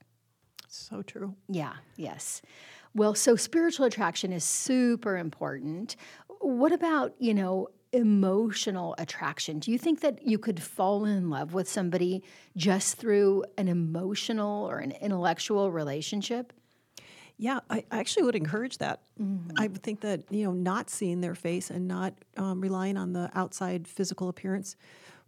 So 0.68 1.02
true. 1.02 1.34
Yeah, 1.49 1.75
yes. 1.96 2.40
Well, 2.94 3.14
so 3.14 3.37
spiritual 3.37 3.87
attraction 3.87 4.32
is 4.32 4.44
super 4.44 5.16
important. 5.18 5.96
What 6.40 6.72
about, 6.72 7.14
you 7.18 7.34
know, 7.34 7.68
emotional 7.92 8.94
attraction? 8.99 9.58
Do 9.58 9.70
you 9.70 9.78
think 9.78 10.00
that 10.00 10.26
you 10.26 10.38
could 10.38 10.62
fall 10.62 11.04
in 11.04 11.30
love 11.30 11.52
with 11.52 11.68
somebody 11.68 12.22
just 12.56 12.96
through 12.96 13.44
an 13.58 13.68
emotional 13.68 14.68
or 14.68 14.78
an 14.78 14.92
intellectual 14.92 15.70
relationship? 15.70 16.52
Yeah, 17.42 17.58
I 17.68 17.78
I 17.90 17.99
actually 17.99 18.22
would 18.22 18.37
encourage 18.37 18.78
that. 18.78 19.00
I 19.56 19.66
would 19.66 19.82
think 19.82 20.00
that 20.00 20.20
you 20.30 20.44
know, 20.44 20.52
not 20.52 20.88
seeing 20.90 21.20
their 21.20 21.34
face 21.34 21.70
and 21.70 21.88
not 21.88 22.14
um, 22.37 22.61
relying 22.61 22.96
on 22.96 23.12
the 23.12 23.30
outside 23.34 23.88
physical 23.88 24.28
appearance 24.28 24.76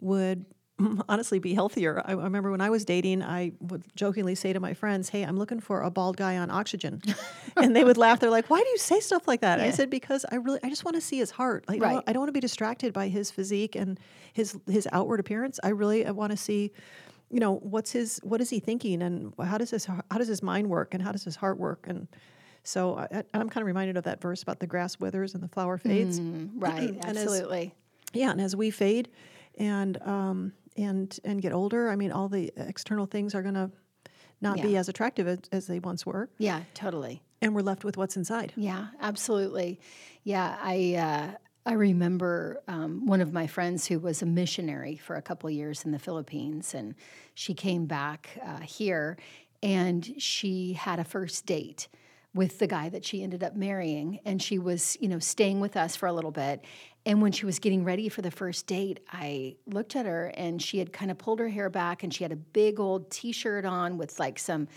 would 0.01 0.47
honestly 1.09 1.39
be 1.41 1.55
healthier. 1.55 2.03
I, 2.05 2.13
I 2.13 2.15
remember 2.15 2.51
when 2.53 2.61
I 2.61 2.71
was 2.71 2.85
dating, 2.85 3.23
I 3.23 3.53
would 3.61 3.83
jokingly 3.97 4.35
say 4.37 4.53
to 4.53 4.61
my 4.61 4.75
friends, 4.75 5.09
"Hey, 5.09 5.23
I'm 5.25 5.37
looking 5.37 5.59
for 5.61 5.83
a 5.83 5.91
bald 5.91 6.17
guy 6.17 6.37
on 6.37 6.51
oxygen," 6.51 7.03
and 7.57 7.75
they 7.75 7.83
would 7.85 7.97
laugh. 7.97 8.21
They're 8.21 8.31
like, 8.39 8.49
"Why 8.49 8.61
do 8.61 8.69
you 8.69 8.79
say 8.79 9.01
stuff 9.01 9.27
like 9.27 9.41
that?" 9.41 9.59
I 9.61 9.71
said, 9.73 9.91
"Because 9.91 10.25
I 10.31 10.37
really, 10.37 10.61
I 10.63 10.69
just 10.69 10.85
want 10.85 10.95
to 10.97 11.01
see 11.01 11.19
his 11.19 11.33
heart. 11.33 11.65
Like, 11.69 11.81
I 11.83 11.95
don't- 11.95 12.07
don't 12.13 12.21
want 12.21 12.29
to 12.29 12.33
be 12.41 12.47
distracted 12.49 12.93
by 12.93 13.09
his 13.09 13.31
physique 13.33 13.75
and 13.75 13.99
his 14.33 14.57
his 14.69 14.87
outward 14.93 15.19
appearance. 15.21 15.59
I 15.65 15.71
really 15.71 16.07
I 16.07 16.13
want 16.13 16.31
to 16.31 16.37
see." 16.37 16.71
You 17.35 17.41
know 17.41 17.57
what's 17.57 17.91
his 17.93 18.21
what 18.23 18.41
is 18.41 18.49
he 18.49 18.61
thinking 18.61 19.03
and 19.03 19.35
how 19.43 19.59
does 19.59 19.71
his 19.71 19.85
how 19.87 20.19
does 20.19 20.29
his 20.29 20.43
mind 20.43 20.69
work 20.71 20.95
and 20.95 21.03
how 21.03 21.11
does 21.13 21.25
his 21.25 21.35
heart 21.37 21.59
work 21.59 21.87
and 21.89 22.07
so 22.63 22.97
I, 22.97 23.07
I- 23.19 23.25
I'm 23.35 23.49
kind 23.51 23.63
of 23.63 23.67
reminded 23.67 23.97
of 23.97 24.05
that 24.05 24.21
verse 24.23 24.43
about 24.43 24.59
the 24.61 24.67
grass 24.69 24.99
withers 25.01 25.35
and 25.35 25.43
the 25.43 25.49
flower 25.49 25.77
fades. 25.77 26.19
Right, 26.57 26.91
And 26.91 27.05
as- 27.05 27.17
absolutely. 27.19 27.75
Yeah, 28.15 28.31
and 28.31 28.41
as 28.41 28.55
we 28.57 28.71
fade 28.71 29.09
and 29.59 30.01
um, 30.03 30.53
and 30.77 31.19
and 31.25 31.43
get 31.43 31.53
older, 31.53 31.91
I 31.91 31.97
mean, 31.97 32.13
all 32.13 32.29
the 32.29 32.53
external 32.57 33.07
things 33.07 33.35
are 33.35 33.43
gonna 33.43 33.71
not 34.41 34.63
be 34.63 34.77
as 34.77 34.89
attractive 34.89 35.27
as, 35.27 35.39
as 35.53 35.67
they 35.67 35.79
once 35.81 36.07
were, 36.07 36.31
Yeah, 36.39 36.61
totally. 36.75 37.23
and 37.43 37.55
we're 37.55 37.63
left 37.63 37.83
with 37.85 37.97
what's 37.97 38.17
inside. 38.17 38.53
Yeah, 38.57 38.87
absolutely. 39.01 39.81
Yeah, 40.23 40.57
I 40.63 40.77
uh, 40.95 41.39
I 41.67 41.73
remember 41.73 42.61
um, 42.69 43.07
one 43.07 43.23
of 43.23 43.33
my 43.33 43.47
friends 43.47 43.87
who 43.87 43.99
was 43.99 44.21
a 44.21 44.27
missionary 44.27 44.97
for 44.97 45.17
a 45.17 45.23
couple 45.23 45.49
years 45.49 45.85
in 45.85 45.93
the 45.93 45.99
Philippines, 45.99 46.75
and 46.75 46.95
she 47.35 47.55
came 47.55 47.87
back 47.87 48.39
uh, 48.45 48.61
here, 48.61 49.17
and 49.63 50.15
she 50.21 50.75
had 50.75 50.99
a 50.99 51.05
first 51.05 51.47
date 51.47 51.89
with 52.35 52.59
the 52.59 52.67
guy 52.67 52.91
that 52.91 53.05
she 53.05 53.23
ended 53.23 53.43
up 53.43 53.57
marrying, 53.57 54.21
and 54.27 54.43
she 54.43 54.59
was 54.59 54.99
you 55.01 55.09
know 55.09 55.19
staying 55.19 55.61
with 55.61 55.75
us 55.77 55.97
for 55.97 56.07
a 56.07 56.13
little 56.13 56.31
bit. 56.31 56.63
And 57.07 57.23
when 57.23 57.33
she 57.33 57.47
was 57.47 57.59
getting 57.59 57.85
ready 57.85 58.11
for 58.11 58.21
the 58.21 58.31
first 58.31 58.67
date, 58.67 59.01
I 59.11 59.57
looked 59.67 59.95
at 59.95 60.07
her 60.07 60.33
and 60.37 60.61
she 60.61 60.79
had 60.79 60.91
kind 60.91 61.11
of 61.11 61.19
pulled 61.19 61.39
her 61.39 61.49
hair 61.49 61.69
back 61.69 62.03
and 62.03 62.13
she 62.13 62.25
had 62.25 62.33
a 62.33 62.37
big 62.37 62.81
old 62.81 63.11
t 63.11 63.31
shirt 63.31 63.67
on 63.67 63.99
with 63.99 64.19
like 64.19 64.39
some 64.39 64.69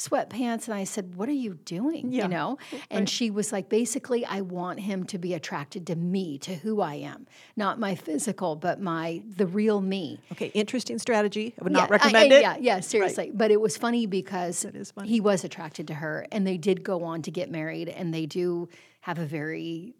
sweatpants 0.00 0.66
and 0.66 0.74
I 0.74 0.84
said, 0.84 1.14
"What 1.14 1.28
are 1.28 1.32
you 1.32 1.54
doing?" 1.64 2.12
Yeah, 2.12 2.22
You 2.24 2.28
know? 2.28 2.58
And 2.90 3.08
she 3.08 3.30
was 3.30 3.52
like, 3.52 3.68
"Basically, 3.68 4.24
I 4.24 4.40
want 4.40 4.80
him 4.80 5.04
to 5.04 5.18
be 5.18 5.34
attracted 5.34 5.86
to 5.88 5.96
me, 5.96 6.38
to 6.38 6.54
who 6.56 6.80
I 6.80 6.94
am, 6.96 7.26
not 7.56 7.78
my 7.78 7.94
physical, 7.94 8.56
but 8.56 8.80
my 8.80 9.22
the 9.36 9.46
real 9.46 9.80
me." 9.80 10.18
Okay, 10.32 10.50
interesting 10.54 10.98
strategy. 10.98 11.54
I 11.60 11.62
would 11.64 11.72
not 11.72 11.80
Yeah, 11.82 11.84
I- 11.86 11.88
recommend 11.88 12.32
I- 12.32 12.36
it. 12.36 12.42
Yeah, 12.42 12.56
yeah, 12.60 12.80
seriously. 12.80 13.30
But 13.34 13.50
it 13.50 13.60
was 13.60 13.76
funny 13.76 14.06
because 14.06 14.66
funny. 14.94 15.08
he 15.08 15.20
was 15.20 15.44
attracted 15.44 15.86
to 15.88 15.94
her, 15.94 16.26
and 16.32 16.46
they 16.46 16.56
did 16.56 16.82
go 16.82 17.04
on 17.04 17.22
to 17.22 17.30
get 17.30 17.50
married, 17.50 17.88
and 17.88 18.12
they 18.12 18.26
do 18.26 18.68
have 19.02 19.18
a 19.18 19.24
very 19.26 19.94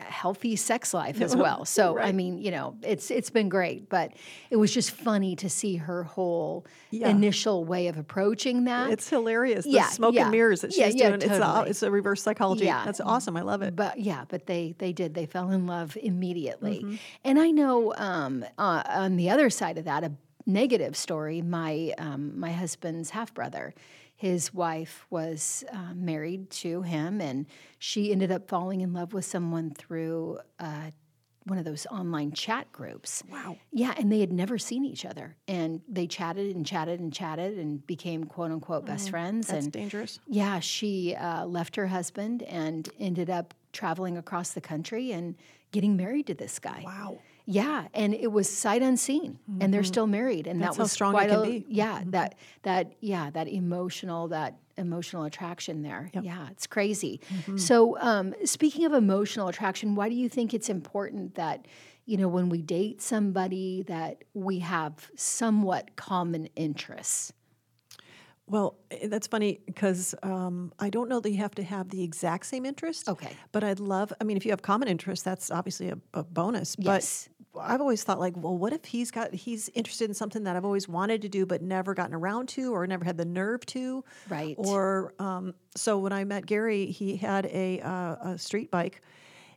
healthy 0.00 0.56
sex 0.56 0.92
life 0.94 1.20
as 1.20 1.34
well. 1.44 1.64
So 1.64 1.98
I 1.98 2.12
mean, 2.12 2.38
you 2.38 2.50
know, 2.50 2.76
it's 2.82 3.10
it's 3.10 3.30
been 3.30 3.48
great, 3.48 3.88
but 3.88 4.12
it 4.50 4.56
was 4.56 4.72
just 4.72 4.90
funny 4.90 5.36
to 5.36 5.48
see 5.50 5.76
her 5.76 6.04
whole 6.04 6.66
Yeah. 6.90 7.08
initial 7.08 7.64
way 7.64 7.88
of 7.88 7.96
approaching 7.98 8.64
that. 8.64 8.90
It's 8.90 9.08
hilarious. 9.08 9.64
The 9.64 9.70
Yeah, 9.70 9.88
smoke 9.88 10.14
yeah. 10.14 10.22
and 10.22 10.30
mirrors 10.30 10.60
that 10.62 10.72
she's 10.72 10.94
Yeah, 10.94 11.08
doing. 11.10 11.22
It's, 11.22 11.26
a, 11.26 11.64
it's 11.68 11.82
a 11.82 11.90
reverse 11.90 12.22
psychology. 12.22 12.64
Yeah. 12.64 12.84
That's 12.84 13.00
awesome. 13.00 13.36
I 13.36 13.42
love 13.42 13.62
it. 13.62 13.74
But 13.76 13.98
yeah, 14.00 14.24
but 14.28 14.46
they 14.46 14.74
they 14.78 14.92
did. 14.92 15.14
They 15.14 15.26
fell 15.26 15.50
in 15.50 15.66
love 15.66 15.96
immediately. 16.02 16.78
Mm-hmm. 16.78 16.94
And 17.24 17.38
I 17.38 17.50
know 17.50 17.94
um, 17.96 18.44
uh, 18.58 18.82
on 18.86 19.16
the 19.16 19.30
other 19.30 19.50
side 19.50 19.78
of 19.78 19.84
that, 19.84 20.04
a 20.04 20.12
negative 20.46 20.96
story. 20.96 21.40
My 21.42 21.92
um, 21.98 22.38
my 22.38 22.52
husband's 22.52 23.10
half 23.10 23.32
brother, 23.32 23.74
his 24.14 24.54
wife 24.54 25.06
was 25.10 25.64
uh, 25.72 25.94
married 25.94 26.50
to 26.50 26.82
him, 26.82 27.20
and 27.20 27.46
she 27.78 28.12
ended 28.12 28.30
up 28.30 28.48
falling 28.48 28.80
in 28.80 28.92
love 28.92 29.12
with 29.12 29.24
someone 29.24 29.70
through. 29.70 30.38
Uh, 30.58 30.90
one 31.46 31.58
of 31.58 31.64
those 31.66 31.86
online 31.90 32.32
chat 32.32 32.72
groups. 32.72 33.22
Wow. 33.30 33.58
Yeah, 33.70 33.92
and 33.98 34.10
they 34.10 34.20
had 34.20 34.32
never 34.32 34.56
seen 34.56 34.84
each 34.84 35.04
other. 35.04 35.36
And 35.46 35.82
they 35.86 36.06
chatted 36.06 36.56
and 36.56 36.64
chatted 36.64 37.00
and 37.00 37.12
chatted 37.12 37.58
and 37.58 37.86
became 37.86 38.24
quote 38.24 38.50
unquote 38.50 38.86
best 38.86 39.10
friends. 39.10 39.48
That's 39.48 39.64
and 39.64 39.72
dangerous. 39.72 40.18
yeah, 40.26 40.60
she 40.60 41.14
uh, 41.14 41.44
left 41.44 41.76
her 41.76 41.86
husband 41.86 42.44
and 42.44 42.88
ended 42.98 43.28
up 43.28 43.52
traveling 43.74 44.16
across 44.16 44.52
the 44.52 44.60
country 44.62 45.12
and 45.12 45.34
getting 45.70 45.96
married 45.96 46.26
to 46.28 46.34
this 46.34 46.58
guy. 46.58 46.82
Wow. 46.84 47.18
Yeah, 47.46 47.88
and 47.92 48.14
it 48.14 48.32
was 48.32 48.48
sight 48.48 48.82
unseen, 48.82 49.38
and 49.60 49.72
they're 49.72 49.84
still 49.84 50.06
married, 50.06 50.46
and 50.46 50.60
That's 50.62 50.76
that 50.76 50.80
how 50.80 50.84
was 50.84 50.92
strong 50.92 51.14
it 51.16 51.28
can 51.28 51.40
a, 51.40 51.42
be. 51.42 51.66
Yeah, 51.68 52.02
that 52.06 52.36
that 52.62 52.94
yeah, 53.00 53.30
that 53.30 53.48
emotional 53.48 54.28
that 54.28 54.56
emotional 54.78 55.24
attraction 55.24 55.82
there. 55.82 56.10
Yeah, 56.20 56.48
it's 56.50 56.66
crazy. 56.66 57.20
So, 57.56 57.98
um, 58.00 58.34
speaking 58.44 58.86
of 58.86 58.94
emotional 58.94 59.48
attraction, 59.48 59.94
why 59.94 60.08
do 60.08 60.14
you 60.14 60.28
think 60.28 60.54
it's 60.54 60.70
important 60.70 61.34
that 61.34 61.66
you 62.06 62.16
know 62.16 62.28
when 62.28 62.48
we 62.48 62.62
date 62.62 63.02
somebody 63.02 63.82
that 63.88 64.24
we 64.32 64.60
have 64.60 65.10
somewhat 65.14 65.96
common 65.96 66.46
interests? 66.56 67.34
Well, 68.46 68.76
eh, 68.90 69.08
that's 69.08 69.26
funny 69.26 69.60
because 69.66 70.14
um, 70.22 70.72
I 70.78 70.90
don't 70.90 71.08
know 71.08 71.20
that 71.20 71.30
you 71.30 71.38
have 71.38 71.54
to 71.54 71.62
have 71.62 71.88
the 71.88 72.02
exact 72.02 72.46
same 72.46 72.66
interest. 72.66 73.08
Okay. 73.08 73.32
But 73.52 73.64
I'd 73.64 73.80
love, 73.80 74.12
I 74.20 74.24
mean, 74.24 74.36
if 74.36 74.44
you 74.44 74.52
have 74.52 74.62
common 74.62 74.88
interests, 74.88 75.24
that's 75.24 75.50
obviously 75.50 75.88
a, 75.88 75.98
a 76.12 76.22
bonus. 76.24 76.76
Yes. 76.78 77.28
I've 77.60 77.80
always 77.80 78.02
thought, 78.02 78.18
like, 78.18 78.34
well, 78.36 78.56
what 78.56 78.72
if 78.72 78.84
he's 78.84 79.10
got, 79.10 79.32
he's 79.34 79.68
interested 79.74 80.08
in 80.10 80.14
something 80.14 80.44
that 80.44 80.56
I've 80.56 80.64
always 80.64 80.88
wanted 80.88 81.22
to 81.22 81.28
do 81.28 81.46
but 81.46 81.62
never 81.62 81.94
gotten 81.94 82.14
around 82.14 82.48
to 82.50 82.72
or 82.74 82.86
never 82.86 83.04
had 83.04 83.16
the 83.16 83.24
nerve 83.24 83.64
to? 83.66 84.04
Right. 84.28 84.54
Or, 84.58 85.14
um, 85.18 85.54
so 85.76 85.98
when 85.98 86.12
I 86.12 86.24
met 86.24 86.46
Gary, 86.46 86.86
he 86.86 87.16
had 87.16 87.46
a, 87.46 87.80
uh, 87.80 88.16
a 88.32 88.38
street 88.38 88.70
bike. 88.70 89.02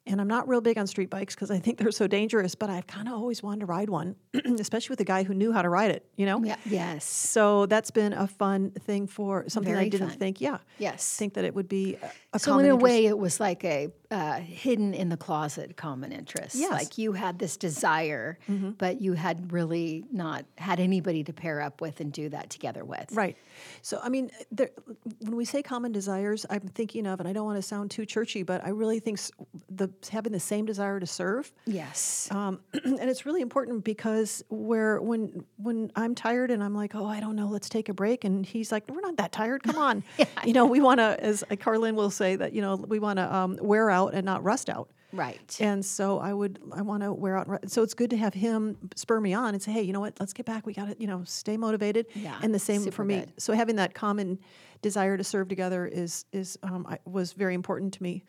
And 0.10 0.22
I'm 0.22 0.27
not 0.30 0.48
real 0.48 0.62
big 0.62 0.77
on 0.77 0.88
street 0.88 1.10
bikes 1.10 1.36
because 1.36 1.51
I 1.51 1.60
think 1.60 1.77
they're 1.77 1.92
so 1.92 2.08
dangerous, 2.08 2.56
but 2.56 2.70
I've 2.70 2.88
kind 2.88 3.10
of 3.10 3.16
always 3.16 3.44
wanted 3.44 3.60
to 3.60 3.66
ride 3.66 3.89
one, 3.89 4.16
especially 4.58 4.94
with 4.94 5.01
a 5.01 5.04
guy 5.04 5.24
who 5.24 5.34
knew 5.34 5.51
how 5.51 5.62
to 5.62 5.68
ride 5.68 5.92
it, 5.92 6.06
you 6.16 6.25
know? 6.25 6.42
Yeah. 6.42 6.56
Yes. 6.66 7.04
So 7.04 7.66
that's 7.66 7.92
been 7.92 8.13
a 8.13 8.25
fun 8.25 8.72
thing 8.72 9.08
for 9.08 9.44
something 9.50 9.75
I 9.75 9.89
didn't 9.89 10.12
fun. 10.12 10.18
think. 10.18 10.39
Yeah, 10.39 10.60
Yes. 10.80 11.18
think 11.18 11.34
that 11.34 11.44
it 11.44 11.54
would 11.54 11.68
be 11.68 11.98
a, 12.01 12.10
a 12.36 12.39
So 12.39 12.54
in 12.58 12.60
a 12.63 12.70
interest. 12.70 12.84
way, 12.84 13.06
it 13.08 13.18
was 13.18 13.42
like 13.42 13.66
a 13.66 13.89
uh, 14.10 14.40
hidden 14.40 14.94
in 14.94 15.10
the 15.10 15.18
closet 15.18 15.76
common 15.76 16.12
interests. 16.12 16.56
Yes. 16.56 16.70
Mm-hmm. 16.70 16.78
Like 16.78 16.98
you 16.98 17.12
had 17.14 17.40
this 17.40 17.58
desire, 17.58 18.40
but 18.78 19.02
you 19.02 19.14
had 19.14 19.52
really 19.52 20.06
not 20.12 20.46
had 20.58 20.80
anybody 20.80 21.24
to 21.26 21.34
pair 21.34 21.62
up 21.62 21.82
with 21.82 22.00
and 22.00 22.12
do 22.12 22.30
that 22.30 22.50
together 22.50 22.86
with. 22.86 23.12
Right. 23.12 23.36
So 23.82 24.00
I 24.02 24.10
mean, 24.10 24.32
there, 24.52 24.70
when 25.20 25.36
we 25.36 25.44
say 25.44 25.62
common 25.62 25.92
desires, 25.92 26.46
I'm 26.50 26.62
thinking 26.62 27.06
of, 27.06 27.20
and 27.20 27.28
I 27.28 27.34
don't 27.34 27.46
want 27.46 27.58
to 27.58 27.62
sound 27.62 27.92
too 27.92 28.06
churchy, 28.06 28.44
but 28.44 28.64
I 28.66 28.70
really 28.70 29.00
think 29.00 29.20
the 29.70 29.90
having 30.10 30.32
the 30.32 30.40
same 30.40 30.66
desire 30.66 31.00
to 31.00 31.08
serve. 31.08 31.52
Yes. 31.66 32.30
Um, 32.32 32.62
and 32.74 33.10
it's 33.10 33.26
really 33.26 33.42
important 33.42 33.84
because 33.84 34.42
where 34.50 35.02
when 35.02 35.44
when 35.58 35.92
I'm 35.96 36.16
tired 36.16 36.50
and 36.50 36.64
I'm 36.64 36.76
like, 36.76 36.96
oh, 36.96 37.06
I 37.06 37.20
don't 37.20 37.36
know, 37.36 37.48
let's 37.48 37.68
take 37.68 37.90
a 37.90 37.94
break, 37.94 38.24
and 38.24 38.46
he's 38.46 38.72
like, 38.72 38.90
we're 38.90 39.02
not 39.02 39.18
that 39.18 39.34
tired, 39.34 39.64
come 39.64 39.78
on, 39.78 40.04
yeah. 40.18 40.26
you 40.46 40.54
know, 40.54 40.66
we 40.66 40.80
want 40.80 41.00
to, 41.00 41.18
as 41.22 41.44
Carlin 41.60 41.96
will 41.96 42.10
say, 42.10 42.38
that 42.38 42.54
you 42.54 42.62
know, 42.62 42.76
we 42.76 43.00
want 43.00 43.18
to 43.18 43.36
um, 43.36 43.58
wear 43.62 43.90
out 43.90 43.97
and 44.06 44.25
not 44.25 44.44
rust 44.44 44.70
out. 44.70 44.89
right. 45.12 45.58
And 45.60 45.84
so 45.84 46.20
I 46.20 46.34
would, 46.34 46.60
I 46.74 46.82
want 46.82 47.01
to 47.04 47.12
wear 47.13 47.38
out. 47.38 47.48
So 47.70 47.82
it's 47.82 47.94
good 47.94 48.10
to 48.12 48.18
have 48.18 48.34
him 48.34 48.77
spur 48.96 49.20
me 49.20 49.34
on 49.34 49.54
and 49.54 49.63
say, 49.63 49.72
hey, 49.72 49.82
you 49.82 49.94
know 49.94 50.00
what? 50.00 50.20
Let's 50.20 50.34
get 50.34 50.46
back. 50.46 50.66
We 50.68 50.74
got 50.74 50.89
to, 50.89 50.96
you 51.00 51.08
know, 51.08 51.24
stay 51.25 51.58
motivated. 51.58 52.08
Yeah, 52.13 52.38
And 52.42 52.54
the 52.54 52.60
same 52.60 52.92
for 52.92 53.04
me. 53.04 53.20
good. 53.22 53.34
So 53.38 53.54
having 53.54 53.77
that 53.77 53.94
common 53.94 54.39
desire 54.82 55.18
to 55.18 55.24
serve 55.24 55.48
together 55.48 55.88
is 55.88 56.25
is 56.32 56.58
um, 56.62 56.86
I, 56.88 57.00
was 57.06 57.34
very 57.34 57.56
important 57.56 57.94
to 57.96 58.04
me. 58.04 58.24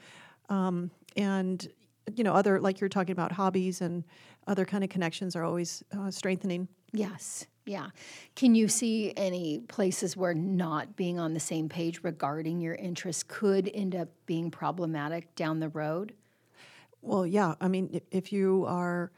Um, 0.48 0.90
and 1.16 1.66
you 2.14 2.24
know, 2.24 2.32
other 2.32 2.58
like 2.60 2.80
you're 2.80 2.88
talking 2.88 3.12
about 3.12 3.32
hobbies 3.32 3.80
and 3.82 4.04
other 4.46 4.64
kind 4.64 4.82
of 4.82 4.88
connections 4.90 5.36
are 5.36 5.44
always 5.44 5.82
uh, 5.96 6.10
strengthening. 6.10 6.68
Yes. 6.92 7.46
Yeah. 7.68 7.90
Can 8.34 8.54
you 8.54 8.66
see 8.66 9.12
any 9.16 9.60
places 9.60 10.16
where 10.16 10.32
not 10.34 10.96
being 10.96 11.18
on 11.18 11.34
the 11.34 11.40
same 11.40 11.68
page 11.68 12.00
regarding 12.02 12.60
your 12.60 12.74
interests 12.74 13.22
could 13.22 13.70
end 13.74 13.94
up 13.94 14.08
being 14.26 14.50
problematic 14.50 15.34
down 15.34 15.60
the 15.60 15.68
road? 15.68 16.14
Well, 17.02 17.26
yeah. 17.26 17.54
I 17.60 17.68
mean, 17.68 18.00
if, 18.10 18.32
you 18.32 18.64
are, 18.66 19.12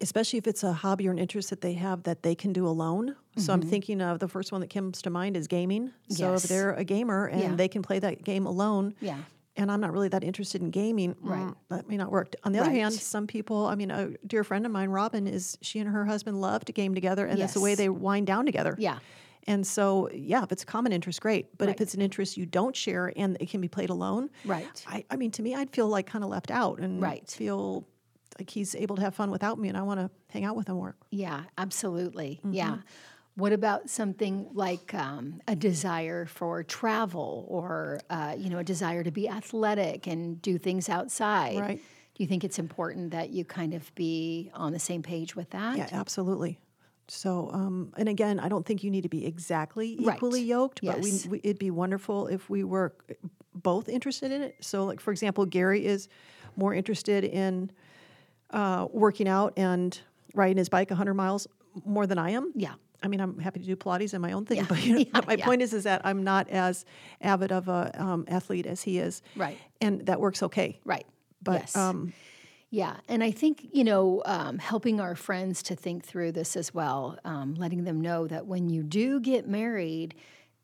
especially 0.00 0.38
if 0.38 0.46
it's 0.46 0.62
a 0.62 0.72
hobby 0.72 1.08
or 1.08 1.10
an 1.10 1.18
interest 1.18 1.50
that 1.50 1.60
they 1.62 1.72
have 1.72 2.02
that 2.04 2.22
they 2.22 2.34
can 2.34 2.52
do 2.52 2.66
alone. 2.66 3.16
So 3.38 3.52
I'm 3.52 3.62
thinking 3.62 4.00
of 4.02 4.18
the 4.18 4.28
first 4.28 4.52
one 4.52 4.60
that 4.60 4.70
comes 4.70 5.00
to 5.02 5.10
mind 5.10 5.36
is 5.36 5.46
gaming. 5.48 5.92
So 6.10 6.24
Mm-hmm. 6.24 6.32
Yes. 6.34 6.44
if 6.44 6.50
they're 6.50 6.74
a 6.74 6.84
gamer 6.84 7.26
and 7.26 7.40
Yeah. 7.40 7.54
they 7.54 7.68
can 7.68 7.82
play 7.82 7.98
that 8.00 8.24
game 8.24 8.46
alone, 8.46 8.94
Yeah. 9.00 9.18
And 9.58 9.70
I'm 9.70 9.80
not 9.80 9.92
really 9.92 10.08
that 10.08 10.24
interested 10.24 10.62
in 10.62 10.70
gaming, 10.70 11.14
Right. 11.20 11.40
mm, 11.42 11.54
that 11.68 11.88
may 11.88 11.96
not 11.98 12.10
work. 12.10 12.34
On 12.44 12.52
the 12.52 12.60
other 12.60 12.70
hand, 12.70 12.94
some 12.94 13.26
people, 13.26 13.66
I 13.66 13.74
mean, 13.74 13.90
a 13.90 14.10
dear 14.26 14.44
friend 14.44 14.64
of 14.64 14.72
mine, 14.72 14.88
Robin, 14.88 15.26
is 15.26 15.58
she 15.60 15.80
and 15.80 15.88
her 15.90 16.06
husband 16.06 16.40
love 16.40 16.64
to 16.66 16.72
game 16.72 16.94
together, 16.94 17.26
and 17.26 17.38
that's 17.40 17.54
the 17.54 17.60
way 17.60 17.74
they 17.74 17.88
wind 17.90 18.26
down 18.26 18.46
together. 18.46 18.74
Yeah. 18.78 19.00
And 19.46 19.66
so, 19.66 20.10
yeah, 20.12 20.42
if 20.42 20.52
it's 20.52 20.62
a 20.62 20.66
common 20.66 20.92
interest, 20.92 21.20
great. 21.20 21.56
But 21.58 21.68
if 21.70 21.80
it's 21.80 21.94
an 21.94 22.02
interest 22.02 22.36
you 22.36 22.44
don't 22.46 22.76
share 22.76 23.12
and 23.16 23.36
it 23.40 23.48
can 23.50 23.60
be 23.60 23.68
played 23.68 23.88
alone, 23.90 24.30
Right. 24.44 24.66
I, 24.86 25.04
I 25.10 25.16
mean, 25.16 25.30
to 25.32 25.42
me, 25.42 25.54
I'd 25.54 25.70
feel 25.70 25.88
like 25.88 26.06
kind 26.06 26.22
of 26.22 26.30
left 26.30 26.50
out 26.50 26.78
and 26.80 27.00
Right. 27.02 27.28
feel 27.28 27.86
like 28.38 28.50
he's 28.50 28.74
able 28.74 28.96
to 28.96 29.02
have 29.02 29.14
fun 29.14 29.30
without 29.30 29.58
me, 29.58 29.68
and 29.68 29.76
I 29.76 29.82
want 29.82 30.00
to 30.00 30.10
hang 30.30 30.44
out 30.44 30.54
with 30.54 30.68
him 30.68 30.76
more. 30.76 30.96
Yeah, 31.10 31.44
absolutely. 31.56 32.40
Mm-hmm. 32.44 32.52
Yeah. 32.54 32.76
What 33.38 33.52
about 33.52 33.88
something 33.88 34.48
like 34.52 34.92
um, 34.94 35.40
a 35.46 35.54
desire 35.54 36.26
for 36.26 36.64
travel 36.64 37.46
or, 37.46 38.00
uh, 38.10 38.34
you 38.36 38.50
know, 38.50 38.58
a 38.58 38.64
desire 38.64 39.04
to 39.04 39.12
be 39.12 39.28
athletic 39.28 40.08
and 40.08 40.42
do 40.42 40.58
things 40.58 40.88
outside? 40.88 41.60
Right. 41.60 41.80
Do 42.16 42.24
you 42.24 42.26
think 42.26 42.42
it's 42.42 42.58
important 42.58 43.12
that 43.12 43.30
you 43.30 43.44
kind 43.44 43.74
of 43.74 43.94
be 43.94 44.50
on 44.54 44.72
the 44.72 44.80
same 44.80 45.04
page 45.04 45.36
with 45.36 45.50
that? 45.50 45.76
Yeah, 45.78 45.88
absolutely. 45.92 46.58
So, 47.06 47.48
um, 47.52 47.94
and 47.96 48.08
again, 48.08 48.40
I 48.40 48.48
don't 48.48 48.66
think 48.66 48.82
you 48.82 48.90
need 48.90 49.02
to 49.02 49.08
be 49.08 49.24
exactly 49.24 49.96
Right. 50.00 50.16
equally 50.16 50.42
yoked, 50.42 50.80
but 50.82 50.96
Yes. 51.00 51.26
we, 51.26 51.30
we, 51.30 51.40
it'd 51.44 51.60
be 51.60 51.70
wonderful 51.70 52.26
if 52.26 52.50
we 52.50 52.64
were 52.64 52.92
both 53.54 53.88
interested 53.88 54.32
in 54.32 54.42
it. 54.42 54.56
So, 54.62 54.84
like 54.84 54.98
for 54.98 55.12
example, 55.12 55.46
Gary 55.46 55.86
is 55.86 56.08
more 56.56 56.74
interested 56.74 57.22
in 57.22 57.70
uh, 58.50 58.88
working 58.90 59.28
out 59.28 59.52
and 59.56 59.96
riding 60.34 60.56
his 60.56 60.68
bike 60.68 60.90
100 60.90 61.14
miles 61.14 61.46
more 61.84 62.04
than 62.04 62.18
I 62.18 62.30
am. 62.30 62.52
Yeah. 62.56 62.74
I 63.02 63.08
mean, 63.08 63.20
I'm 63.20 63.38
happy 63.38 63.60
to 63.60 63.66
do 63.66 63.76
Pilates 63.76 64.12
and 64.12 64.20
my 64.22 64.32
own 64.32 64.44
thing, 64.44 64.58
Yeah. 64.58 64.66
but 64.68 64.84
you 64.84 64.92
know, 64.94 64.98
Yeah, 65.14 65.20
my 65.26 65.34
yeah. 65.34 65.44
point 65.44 65.62
is, 65.62 65.72
is 65.72 65.84
that 65.84 66.02
I'm 66.04 66.22
not 66.24 66.48
as 66.50 66.84
avid 67.20 67.52
of 67.52 67.68
a 67.68 67.92
um, 68.02 68.24
athlete 68.28 68.66
as 68.66 68.82
he 68.82 68.98
is, 68.98 69.22
Right. 69.36 69.56
and 69.80 70.04
that 70.06 70.20
works 70.20 70.42
okay. 70.42 70.78
Right. 70.84 71.06
But 71.42 71.60
yes. 71.62 71.76
um, 71.76 72.12
Yeah, 72.70 72.96
and 73.08 73.22
I 73.22 73.30
think 73.30 73.68
you 73.72 73.84
know, 73.84 74.22
um, 74.26 74.58
helping 74.58 75.00
our 75.00 75.14
friends 75.14 75.62
to 75.64 75.76
think 75.76 76.04
through 76.04 76.32
this 76.32 76.56
as 76.56 76.74
well, 76.74 77.18
um, 77.24 77.54
letting 77.54 77.84
them 77.84 78.00
know 78.00 78.26
that 78.26 78.46
when 78.46 78.68
you 78.68 78.82
do 78.82 79.20
get 79.20 79.48
married, 79.48 80.14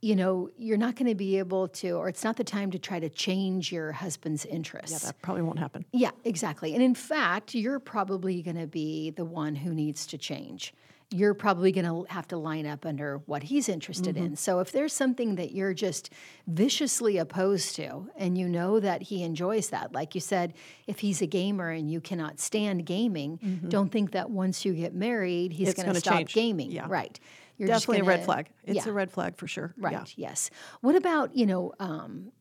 you 0.03 0.15
know, 0.15 0.51
you're 0.59 0.77
not 0.77 0.97
going 0.97 1.09
to 1.09 1.15
be 1.15 1.39
able 1.39 1.67
to, 1.69 1.93
or 1.93 2.09
it's 2.09 2.23
not 2.25 2.37
the 2.37 2.45
time 2.45 2.71
to 2.73 2.79
try 2.79 3.01
to 3.01 3.09
change 3.09 3.73
your 3.73 3.91
husband's 3.93 4.45
interests. 4.45 5.03
Yeah, 5.03 5.09
that 5.13 5.23
probably 5.23 5.41
won't 5.43 5.59
happen. 5.59 5.87
Yeah, 5.93 6.11
exactly. 6.25 6.75
And 6.75 6.83
in 6.83 6.95
fact, 6.95 7.55
you're 7.55 7.81
probably 7.81 8.43
going 8.43 8.59
to 8.59 8.67
be 8.67 9.11
the 9.13 9.25
one 9.25 9.55
who 9.55 9.73
needs 9.73 10.07
to 10.09 10.19
change. 10.19 10.75
You're 11.15 11.35
probably 11.35 11.71
going 11.71 11.85
to 11.87 12.13
have 12.13 12.27
to 12.29 12.37
line 12.37 12.67
up 12.67 12.85
under 12.85 13.19
what 13.27 13.45
he's 13.45 13.69
interested 13.69 14.17
Mm-hmm. 14.17 14.25
in. 14.27 14.37
So 14.37 14.59
if 14.59 14.73
there's 14.73 14.93
something 14.93 15.37
that 15.37 15.53
you're 15.53 15.73
just 15.75 16.11
viciously 16.49 17.19
opposed 17.19 17.77
to, 17.77 18.09
and 18.17 18.37
you 18.37 18.49
know 18.49 18.81
that 18.81 19.03
he 19.03 19.23
enjoys 19.23 19.69
that, 19.71 19.93
like 19.93 20.15
you 20.17 20.21
said, 20.21 20.55
if 20.87 20.99
he's 20.99 21.23
a 21.23 21.27
gamer 21.27 21.71
and 21.71 21.91
you 21.91 22.01
cannot 22.01 22.41
stand 22.41 22.85
gaming, 22.85 23.39
don't 23.69 23.91
think 23.93 24.11
that 24.13 24.31
once 24.31 24.65
you 24.65 24.73
get 24.75 24.93
married, 24.95 25.53
he's 25.53 25.69
Mm-hmm. 25.69 25.83
Going 25.83 25.95
to 25.95 26.01
stop 26.01 26.17
change. 26.19 26.35
gaming. 26.35 26.71
Yeah. 26.73 26.87
Right. 26.89 27.19
You're 27.59 27.69
just 27.69 27.87
Definitely 27.87 28.07
a 28.07 28.17
red 28.17 28.25
flag. 28.25 28.49
It's 28.65 28.85
yeah. 28.85 28.91
a 28.91 28.93
red 28.93 29.11
flag 29.13 29.37
for 29.37 29.47
sure. 29.47 29.73
Right. 29.79 29.93
Yeah. 29.93 30.05
Yes. 30.17 30.51
What 30.81 30.97
about 30.97 31.37
you 31.37 31.47
know 31.47 31.73
um, 31.79 32.33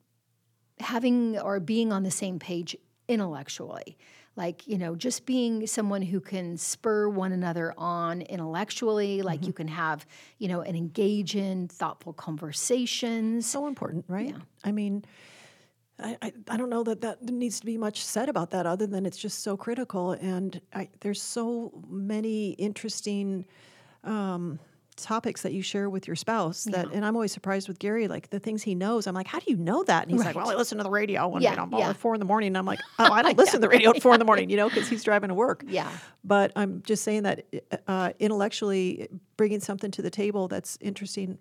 having 0.79 1.37
or 1.39 1.59
being 1.59 1.91
on 1.93 2.01
the 2.03 2.11
same 2.11 2.39
page 2.39 2.75
intellectually? 3.07 3.97
Like 4.35 4.67
you 4.67 4.77
know, 4.77 4.95
just 4.95 5.25
being 5.25 5.67
someone 5.67 6.01
who 6.01 6.19
can 6.19 6.57
spur 6.57 7.07
one 7.07 7.31
another 7.31 7.73
on 7.77 8.21
intellectually. 8.23 9.21
Like 9.21 9.41
Mm-hmm. 9.41 9.47
you 9.47 9.53
can 9.53 9.67
have 9.67 10.05
you 10.39 10.47
know 10.47 10.61
and 10.61 10.75
engage 10.75 11.35
in 11.35 11.67
thoughtful 11.67 12.13
conversations. 12.13 13.45
So 13.49 13.67
important, 13.67 14.05
right? 14.07 14.29
yeah. 14.29 14.37
I 14.63 14.71
mean, 14.71 15.03
I, 15.99 16.17
I, 16.21 16.33
I 16.49 16.57
don't 16.57 16.69
know 16.69 16.83
that 16.83 17.01
that 17.01 17.21
needs 17.23 17.59
to 17.59 17.65
be 17.65 17.77
much 17.77 18.03
said 18.03 18.27
about 18.29 18.51
that 18.51 18.65
other 18.65 18.87
than 18.87 19.05
it's 19.05 19.17
just 19.17 19.43
so 19.43 19.55
critical. 19.55 20.11
And 20.13 20.59
I, 20.73 20.89
there's 21.01 21.21
so 21.21 21.71
many 21.87 22.51
interesting 22.51 23.45
um, 24.03 24.59
topics 24.95 25.41
that 25.41 25.53
you 25.53 25.61
share 25.61 25.89
with 25.89 26.07
your 26.07 26.15
spouse 26.15 26.65
that, 26.65 26.91
and 26.91 27.05
I'm 27.05 27.15
always 27.15 27.31
surprised 27.31 27.67
with 27.67 27.79
Gary, 27.79 28.07
like 28.07 28.29
the 28.29 28.39
things 28.39 28.63
he 28.63 28.75
knows. 28.75 29.07
I'm 29.07 29.15
like, 29.15 29.27
how 29.27 29.39
do 29.39 29.45
you 29.47 29.57
know 29.57 29.83
that? 29.83 30.03
And 30.03 30.11
he's 30.11 30.23
like, 30.25 30.35
well, 30.35 30.49
I 30.49 30.55
listen 30.55 30.77
to 30.77 30.83
the 30.83 30.89
radio 30.89 31.27
when 31.27 31.41
Yeah, 31.41 31.51
you 31.51 31.69
know, 31.69 31.77
yeah. 31.79 31.89
at 31.89 31.97
four 31.97 32.13
in 32.13 32.19
the 32.19 32.25
morning. 32.25 32.47
And 32.47 32.57
I'm 32.57 32.65
like, 32.65 32.79
oh, 32.99 33.11
I 33.11 33.21
don't 33.21 33.37
listen 33.37 33.61
to 33.61 33.67
the 33.67 33.69
radio 33.69 33.91
at 33.91 34.01
four 34.01 34.13
in 34.13 34.19
the 34.19 34.25
morning, 34.25 34.49
you 34.49 34.57
know, 34.57 34.69
because 34.69 34.87
he's 34.87 35.03
driving 35.09 35.29
to 35.29 35.33
work. 35.33 35.63
Yeah. 35.67 35.91
But 36.23 36.51
I'm 36.55 36.81
just 36.83 37.03
saying 37.03 37.23
that 37.23 37.45
uh, 37.87 38.13
intellectually 38.19 39.09
bringing 39.37 39.59
something 39.59 39.91
to 39.91 40.01
the 40.01 40.09
table 40.09 40.47
that's 40.47 40.77
interesting, 40.81 41.37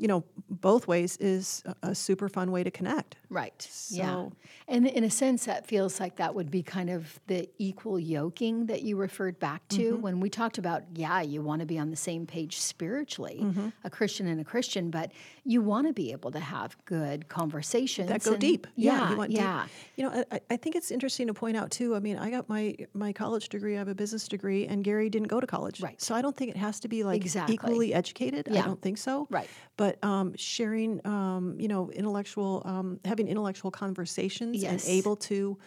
you 0.00 0.08
know, 0.08 0.24
both 0.48 0.88
ways 0.88 1.18
is 1.18 1.62
a, 1.82 1.94
super 1.94 2.28
fun 2.28 2.50
way 2.50 2.64
to 2.64 2.70
connect. 2.70 3.16
Right. 3.28 3.68
yeah. 3.90 4.28
And 4.66 4.86
in 4.86 5.04
a 5.04 5.10
sense, 5.10 5.44
that 5.44 5.66
feels 5.66 6.00
like 6.00 6.16
that 6.16 6.34
would 6.34 6.50
be 6.50 6.62
kind 6.62 6.88
of 6.88 7.20
the 7.26 7.48
equal 7.58 7.98
yoking 8.00 8.66
that 8.66 8.80
you 8.82 8.96
referred 8.96 9.38
back 9.38 9.66
to 9.68 9.92
Mm-hmm. 9.92 10.00
when 10.02 10.20
we 10.20 10.30
talked 10.30 10.56
about, 10.58 10.82
yeah, 10.94 11.20
you 11.20 11.42
want 11.42 11.60
to 11.60 11.66
be 11.66 11.78
on 11.78 11.90
the 11.90 11.96
same 11.96 12.26
page 12.26 12.58
spiritually, 12.60 13.40
Mm-hmm. 13.42 13.68
a 13.84 13.90
Christian 13.90 14.26
and 14.26 14.40
a 14.40 14.44
Christian, 14.44 14.90
but 14.90 15.12
you 15.44 15.60
want 15.60 15.86
to 15.86 15.92
be 15.92 16.12
able 16.12 16.30
to 16.32 16.40
have 16.40 16.76
good 16.86 17.28
conversations 17.28 18.08
that 18.08 18.22
go 18.24 18.32
and- 18.32 18.40
deep. 18.40 18.66
Yeah. 18.76 19.10
you 19.10 19.16
want 19.18 19.32
yeah. 19.32 19.64
deep. 19.64 19.72
You 19.96 20.04
know, 20.04 20.24
I, 20.32 20.40
I 20.50 20.56
think 20.56 20.76
it's 20.76 20.90
interesting 20.90 21.26
to 21.26 21.34
point 21.34 21.56
out 21.58 21.70
too. 21.70 21.94
I 21.94 21.98
mean, 22.00 22.16
I 22.16 22.30
got 22.30 22.48
my 22.48 22.74
my 22.94 23.12
college 23.12 23.48
degree. 23.50 23.74
I 23.74 23.78
have 23.78 23.88
a 23.88 23.94
business 23.94 24.26
degree, 24.28 24.66
and 24.66 24.82
Gary 24.82 25.10
didn't 25.10 25.28
go 25.28 25.40
to 25.40 25.46
college. 25.46 25.82
Right. 25.82 26.00
So 26.00 26.14
I 26.14 26.22
don't 26.22 26.36
think 26.36 26.50
it 26.52 26.56
has 26.56 26.80
to 26.80 26.88
be 26.88 27.04
like 27.04 27.20
Exactly. 27.20 27.54
equally 27.54 27.92
educated. 27.92 28.48
Yeah. 28.50 28.60
I 28.62 28.66
don't 28.66 28.80
think 28.80 28.96
so. 28.98 29.26
Right. 29.30 29.48
But 29.76 29.89
um, 30.02 30.34
sharing, 30.36 31.04
um, 31.06 31.56
you 31.58 31.68
know, 31.68 31.90
intellectual, 31.90 32.62
um, 32.64 33.00
having 33.04 33.28
intellectual 33.28 33.70
conversations 33.70 34.62
Yes. 34.62 34.70
and 34.70 34.80
able 34.98 35.16
to 35.16 35.58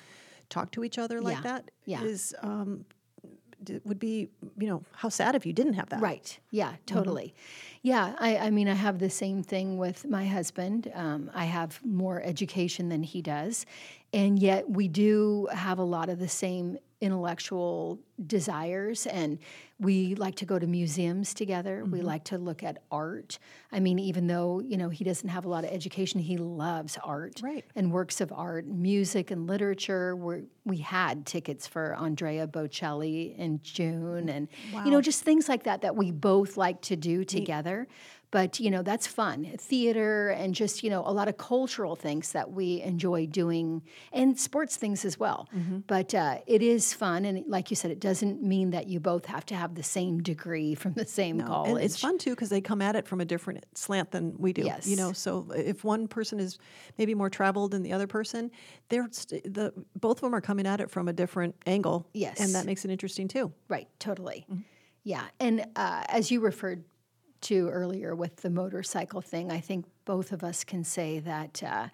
talk 0.50 0.72
to 0.72 0.84
each 0.84 0.98
other 0.98 1.22
like 1.22 1.38
Yeah. 1.38 1.42
that 1.42 1.72
Yeah. 1.86 2.04
is 2.04 2.34
um, 2.42 2.86
would 3.86 4.00
be, 4.00 4.30
you 4.58 4.68
know, 4.68 4.84
how 4.94 5.08
sad 5.08 5.36
if 5.36 5.46
you 5.46 5.54
didn't 5.54 5.74
have 5.76 5.88
that. 5.90 6.02
Right. 6.02 6.38
Yeah, 6.52 6.72
Mm-hmm. 6.72 6.86
totally. 6.86 7.34
Yeah, 7.82 8.14
I, 8.20 8.38
I 8.38 8.50
mean, 8.50 8.68
I 8.68 8.74
have 8.74 9.00
the 9.00 9.10
same 9.10 9.42
thing 9.42 9.78
with 9.78 10.06
my 10.06 10.26
husband. 10.26 10.92
Um, 10.94 11.32
I 11.34 11.46
have 11.46 11.80
more 11.86 12.22
education 12.22 12.90
than 12.90 13.04
he 13.04 13.22
does. 13.22 13.66
And 14.12 14.38
yet 14.38 14.70
we 14.70 14.88
do 14.90 15.48
have 15.54 15.80
a 15.80 15.84
lot 15.84 16.10
of 16.10 16.20
the 16.20 16.28
same 16.28 16.78
intellectual 17.00 18.00
desires. 18.26 19.06
And 19.08 19.40
we 19.80 20.16
like 20.16 20.36
to 20.36 20.46
go 20.46 20.60
to 20.60 20.68
museums 20.68 21.34
together. 21.34 21.84
We 21.84 22.00
Mm-hmm. 22.00 22.08
like 22.08 22.24
to 22.26 22.38
look 22.38 22.64
at 22.64 22.82
art. 22.92 23.40
I 23.72 23.80
mean, 23.80 24.00
even 24.00 24.28
though, 24.28 24.60
you 24.62 24.78
know, 24.78 24.90
he 24.90 25.04
doesn't 25.04 25.30
have 25.30 25.46
a 25.46 25.50
lot 25.50 25.64
of 25.64 25.72
education, 25.72 26.20
he 26.20 26.38
loves 26.38 26.98
art 27.04 27.42
Right. 27.44 27.66
and 27.76 27.92
works 27.92 28.22
of 28.22 28.32
art, 28.32 28.66
music 28.68 29.32
and 29.32 29.48
literature. 29.48 30.16
We're, 30.16 30.44
we 30.66 30.78
had 30.78 31.26
tickets 31.26 31.68
for 31.68 31.96
Andrea 31.96 32.48
Bocelli 32.48 33.36
in 33.38 33.60
June, 33.64 34.30
and 34.30 34.48
you 34.86 34.92
know, 34.92 35.02
just 35.02 35.24
things 35.24 35.50
like 35.50 35.64
that 35.64 35.82
that 35.82 35.96
we 35.96 36.12
both 36.12 36.56
like 36.58 36.82
to 36.84 36.96
do 36.96 37.24
together. 37.26 37.88
But 38.32 38.60
you 38.60 38.72
know, 38.72 38.82
that's 38.82 39.06
fun. 39.06 39.46
Theater 39.60 40.30
and 40.30 40.56
just 40.56 40.82
you 40.84 40.90
know 40.90 41.04
a 41.06 41.14
lot 41.14 41.28
of 41.28 41.38
cultural 41.38 41.96
things 41.96 42.32
that 42.32 42.52
we 42.52 42.82
enjoy 42.82 43.28
doing, 43.28 43.84
and 44.12 44.40
sports 44.40 44.76
things 44.76 45.06
as 45.06 45.20
well. 45.20 45.48
Mm-hmm. 45.56 45.80
But 45.86 46.16
uh, 46.16 46.38
it 46.48 46.64
is 46.64 46.94
fun, 46.96 47.26
and 47.26 47.44
like 47.48 47.70
you 47.70 47.76
said, 47.76 47.92
it 47.92 48.00
doesn't 48.04 48.44
mean 48.44 48.72
that 48.72 48.88
you 48.88 49.00
both 49.00 49.26
have 49.28 49.46
to 49.46 49.56
have 49.56 49.76
the 49.76 49.84
same 49.84 50.22
degree 50.22 50.76
from 50.82 50.94
the 50.94 51.06
same 51.06 51.38
No, 51.38 51.46
college. 51.46 51.72
And 51.72 51.80
it's 51.80 51.98
fun 52.00 52.18
too 52.18 52.32
because 52.32 52.50
they 52.50 52.60
come 52.60 52.82
at 52.82 52.98
it 52.98 53.08
from 53.08 53.22
a 53.22 53.26
different 53.26 53.66
slant 53.76 54.12
than 54.12 54.36
we 54.38 54.52
do. 54.52 54.64
Yes. 54.64 54.86
You 54.86 54.98
know, 54.98 55.14
so 55.14 55.48
if 55.56 55.86
one 55.86 56.10
person 56.10 56.38
is 56.40 56.60
maybe 56.98 57.16
more 57.16 57.30
traveled 57.30 57.72
than 57.72 57.82
the 57.82 57.94
other 57.94 58.06
person, 58.06 58.52
they're 58.90 59.08
st- 59.10 59.54
the 59.54 59.74
both 59.96 60.18
of 60.18 60.22
them 60.22 60.36
are 60.36 60.42
coming 60.42 60.68
at 60.68 60.82
it 60.82 60.92
from 60.92 61.08
a 61.08 61.14
different 61.14 61.56
angle. 61.66 62.06
Yes. 62.14 62.42
and 62.42 62.54
that 62.56 62.66
makes 62.66 62.84
it 62.84 62.92
interesting 62.92 63.30
too. 63.30 63.54
Right, 63.70 63.88
totally. 64.00 64.46
Mm-hmm. 64.52 64.62
Yeah. 65.06 65.24
And 65.40 65.66
uh, 65.78 66.04
as 66.10 66.30
you 66.30 66.42
referred 66.42 66.84
to 67.42 67.70
earlier 67.70 68.16
with 68.16 68.36
the 68.38 68.50
motorcycle 68.50 69.22
thing, 69.22 69.50
I 69.50 69.62
think 69.62 69.86
both 70.04 70.34
of 70.34 70.44
us 70.44 70.66
can 70.66 70.84
say 70.84 71.20
that, 71.20 71.64
uh, 71.64 71.88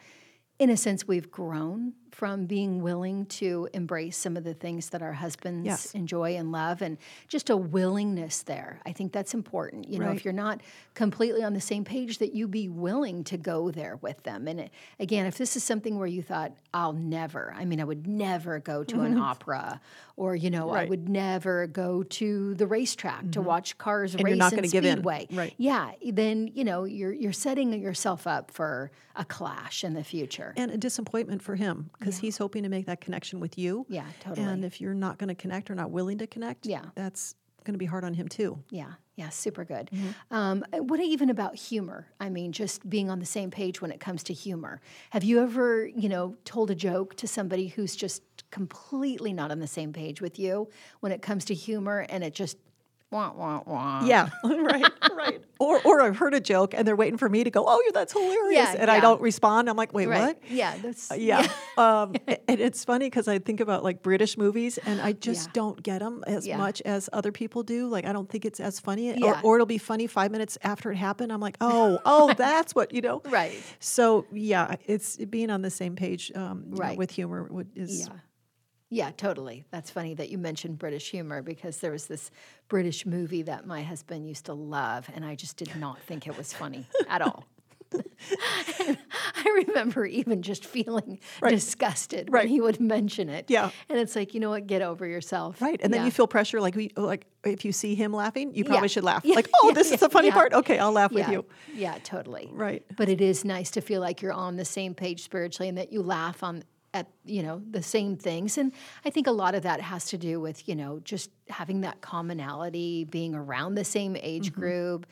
in 0.57 0.69
a 0.69 0.77
sense, 0.77 1.07
we've 1.07 1.29
grown 1.31 1.93
from 2.11 2.45
being 2.45 2.81
willing 2.81 3.25
to 3.27 3.67
embrace 3.73 4.17
some 4.17 4.35
of 4.37 4.43
the 4.43 4.53
things 4.53 4.89
that 4.89 5.01
our 5.01 5.13
husbands 5.13 5.65
Yes. 5.65 5.93
enjoy 5.93 6.35
and 6.35 6.51
love, 6.51 6.81
and 6.81 6.97
just 7.27 7.49
a 7.49 7.57
willingness 7.57 8.43
there. 8.43 8.79
I 8.85 8.91
think 8.91 9.11
that's 9.11 9.33
important. 9.33 9.87
You 9.89 9.99
know, 9.99 10.11
if 10.11 10.23
you're 10.25 10.33
not 10.33 10.61
completely 10.93 11.43
on 11.43 11.53
the 11.53 11.61
same 11.61 11.83
page, 11.83 12.17
that 12.19 12.33
you 12.33 12.47
be 12.47 12.67
willing 12.69 13.23
to 13.25 13.37
go 13.37 13.71
there 13.71 13.97
with 13.97 14.23
them. 14.23 14.47
And 14.47 14.59
it, 14.61 14.71
again, 14.99 15.25
if 15.25 15.37
this 15.37 15.55
is 15.55 15.63
something 15.63 15.97
where 15.97 16.07
you 16.07 16.21
thought, 16.21 16.53
I'll 16.73 16.93
never, 16.93 17.53
I 17.55 17.65
mean, 17.65 17.79
I 17.79 17.83
would 17.83 18.07
never 18.07 18.59
go 18.59 18.83
to 18.85 19.01
an 19.01 19.17
opera, 19.29 19.79
or, 20.17 20.35
you 20.35 20.49
know, 20.49 20.69
I 20.69 20.73
Right. 20.73 20.81
Mm-hmm. 20.83 20.89
would 20.89 21.09
never 21.09 21.67
go 21.67 22.03
to 22.03 22.53
the 22.55 22.67
racetrack 22.67 23.31
to 23.31 23.41
watch 23.41 23.77
cars 23.77 24.15
And 24.15 24.23
race 24.23 24.31
you're 24.31 24.37
not 24.37 24.51
in 24.53 24.57
gonna 24.57 24.67
give 24.67 24.85
in. 24.85 24.97
Speedway. 24.97 25.27
Right. 25.31 25.53
Yeah, 25.57 25.91
then, 26.05 26.49
you 26.53 26.63
know, 26.63 26.83
you're, 26.85 27.13
you're 27.13 27.31
setting 27.33 27.73
yourself 27.73 28.27
up 28.27 28.51
for 28.51 28.91
a 29.15 29.25
clash 29.25 29.83
in 29.83 29.93
the 29.93 30.03
future. 30.03 30.53
And 30.57 30.71
a 30.71 30.77
disappointment 30.77 31.41
for 31.41 31.55
him 31.55 31.89
because 31.99 32.17
he's 32.17 32.37
hoping 32.37 32.63
to 32.63 32.69
make 32.69 32.85
that 32.85 33.01
connection 33.01 33.39
with 33.39 33.57
you. 33.57 33.85
Yeah, 33.89 34.05
totally. 34.21 34.47
And 34.47 34.63
if 34.63 34.79
you're 34.79 34.93
not 34.93 35.17
going 35.17 35.27
to 35.29 35.35
connect 35.35 35.69
or 35.69 35.75
not 35.75 35.91
willing 35.91 36.17
to 36.19 36.27
connect, 36.27 36.65
Yeah. 36.65 36.85
that's 36.95 37.35
going 37.65 37.73
to 37.73 37.77
be 37.79 37.85
hard 37.85 38.03
on 38.05 38.13
him 38.13 38.27
too. 38.27 38.57
Yeah, 38.69 38.93
yeah, 39.15 39.29
super 39.29 39.65
good. 39.65 39.89
Mm-hmm. 39.93 40.33
Um, 40.35 40.63
what 40.71 40.99
even 41.01 41.29
about 41.29 41.55
humor? 41.55 42.07
I 42.19 42.29
mean, 42.29 42.51
just 42.53 42.89
being 42.89 43.09
on 43.09 43.19
the 43.19 43.25
same 43.25 43.51
page 43.51 43.81
when 43.81 43.91
it 43.91 43.99
comes 43.99 44.23
to 44.23 44.33
humor. 44.33 44.79
Have 45.09 45.23
you 45.25 45.41
ever, 45.41 45.85
you 45.87 46.07
know, 46.07 46.35
told 46.45 46.71
a 46.71 46.75
joke 46.75 47.15
to 47.17 47.27
somebody 47.27 47.67
who's 47.67 47.95
just 47.95 48.23
completely 48.49 49.33
not 49.33 49.51
on 49.51 49.59
the 49.59 49.67
same 49.67 49.91
page 49.93 50.21
with 50.21 50.39
you 50.39 50.69
when 51.01 51.11
it 51.11 51.21
comes 51.21 51.45
to 51.45 51.53
humor, 51.53 52.05
and 52.09 52.23
it 52.23 52.33
just 52.33 52.57
wah 53.11 53.31
wah 53.33 53.61
wah? 53.65 54.05
Yeah, 54.05 54.29
right, 54.43 54.91
right. 55.13 55.41
Or, 55.61 55.81
or 55.83 55.99
I've 55.99 56.15
heard 56.15 56.33
a 56.33 56.39
joke 56.39 56.73
and 56.73 56.87
they're 56.87 56.95
waiting 56.95 57.17
for 57.17 57.27
me 57.27 57.43
to 57.43 57.51
go, 57.51 57.65
"Oh, 57.67 57.81
yeah, 57.85 57.91
that's 57.93 58.13
hilarious," 58.13 58.73
Yeah, 58.73 58.75
and 58.79 58.89
I 58.89 59.01
don't 59.01 59.19
respond. 59.21 59.69
I'm 59.69 59.75
like, 59.75 59.93
"Wait, 59.93 60.07
right. 60.07 60.27
what?" 60.37 60.49
Yeah, 60.49 60.77
that's 60.77 61.11
Yeah. 61.17 61.45
um, 61.77 62.15
and 62.47 62.61
it's 62.61 62.85
funny 62.85 63.07
because 63.07 63.27
I 63.27 63.39
think 63.39 63.59
about 63.59 63.83
like 63.83 64.01
British 64.01 64.37
movies 64.37 64.77
and 64.85 65.01
I 65.01 65.11
just 65.11 65.47
Yeah. 65.47 65.51
don't 65.53 65.83
get 65.83 65.99
them 65.99 66.23
as 66.25 66.47
Yeah. 66.47 66.55
much 66.57 66.81
as 66.83 67.09
other 67.11 67.33
people 67.33 67.63
do. 67.63 67.89
Like, 67.89 68.05
I 68.05 68.13
don't 68.13 68.29
think 68.29 68.45
it's 68.45 68.61
as 68.61 68.79
funny. 68.79 69.07
Yeah. 69.19 69.41
Or, 69.41 69.41
or 69.43 69.55
it'll 69.57 69.65
be 69.65 69.77
funny 69.79 70.07
five 70.07 70.31
minutes 70.31 70.57
after 70.63 70.91
it 70.93 70.95
happened. 70.95 71.33
I'm 71.33 71.41
like, 71.41 71.57
oh, 71.59 71.99
oh, 72.05 72.33
that's 72.37 72.73
what, 72.73 72.93
you 72.93 73.01
know? 73.01 73.21
Right. 73.25 73.61
So, 73.79 74.27
yeah, 74.31 74.75
it's 74.85 75.17
being 75.17 75.49
on 75.49 75.61
the 75.61 75.69
same 75.71 75.97
page 75.97 76.31
um, 76.35 76.63
you 76.67 76.71
know, 76.75 76.77
Right. 76.77 76.97
with 76.97 77.11
humor 77.11 77.49
would, 77.51 77.67
is. 77.75 78.07
Yeah. 78.89 79.11
Totally. 79.15 79.65
That's 79.71 79.91
funny 79.91 80.13
that 80.15 80.29
you 80.29 80.37
mentioned 80.37 80.79
British 80.79 81.11
humor 81.11 81.41
because 81.41 81.77
there 81.77 81.91
was 81.91 82.07
this 82.07 82.31
British 82.67 83.05
movie 83.05 83.43
that 83.43 83.65
my 83.67 83.83
husband 83.83 84.27
used 84.27 84.45
to 84.45 84.53
love, 84.53 85.07
and 85.13 85.23
I 85.23 85.35
just 85.35 85.57
did 85.57 85.75
not 85.75 85.99
think 86.01 86.27
it 86.27 86.37
was 86.37 86.53
funny 86.53 86.87
at 87.07 87.21
all. 87.21 87.45
I 89.35 89.63
remember 89.67 90.05
even 90.05 90.41
just 90.41 90.65
feeling 90.65 91.19
disgusted 91.47 92.29
Right. 92.31 92.41
when 92.43 92.47
he 92.49 92.61
would 92.61 92.79
mention 92.79 93.29
it. 93.29 93.45
Yeah. 93.49 93.71
And 93.89 93.97
it's 93.99 94.15
like, 94.15 94.33
you 94.33 94.39
know 94.39 94.49
what, 94.51 94.67
get 94.67 94.81
over 94.81 95.05
yourself. 95.07 95.61
Right. 95.61 95.79
And 95.83 95.93
then 95.93 96.01
Yeah. 96.01 96.05
you 96.05 96.11
feel 96.11 96.27
pressure 96.27 96.61
like 96.61 96.75
we 96.75 96.91
like 96.95 97.25
if 97.43 97.63
you 97.65 97.71
see 97.71 97.95
him 97.95 98.11
laughing, 98.13 98.53
you 98.53 98.63
probably 98.65 98.85
Yeah. 98.85 98.87
should 98.87 99.03
laugh. 99.03 99.23
Yeah. 99.29 99.35
Like, 99.35 99.49
oh, 99.63 99.71
this 99.73 99.91
is 99.91 99.99
the 100.01 100.09
funny 100.09 100.29
part. 100.31 100.53
Okay, 100.53 100.77
I'll 100.77 100.91
laugh 100.91 101.11
with 101.11 101.27
you. 101.29 101.45
Yeah, 101.73 101.97
totally. 102.03 102.49
Right. 102.51 102.83
But 102.97 103.09
it 103.09 103.21
is 103.21 103.45
nice 103.45 103.71
to 103.71 103.81
feel 103.81 104.01
like 104.01 104.21
you're 104.21 104.33
on 104.33 104.57
the 104.57 104.65
same 104.65 104.93
page 104.93 105.23
spiritually 105.23 105.69
and 105.69 105.77
that 105.77 105.91
you 105.93 106.01
laugh 106.03 106.43
on 106.43 106.63
at 106.99 107.07
you 107.35 107.41
know 107.45 107.61
the 107.77 107.81
same 107.95 108.11
things 108.27 108.57
and 108.59 108.71
i 109.07 109.09
think 109.09 109.25
a 109.27 109.31
lot 109.43 109.53
of 109.55 109.61
that 109.63 109.79
has 109.81 110.03
to 110.05 110.17
do 110.17 110.33
with 110.45 110.57
you 110.69 110.75
know 110.75 110.99
just 111.11 111.29
having 111.59 111.81
that 111.81 111.97
commonality 112.01 113.05
being 113.17 113.33
around 113.35 113.75
the 113.75 113.83
same 113.97 114.13
age 114.31 114.47
Mm-hmm. 114.51 114.61
group 114.61 115.05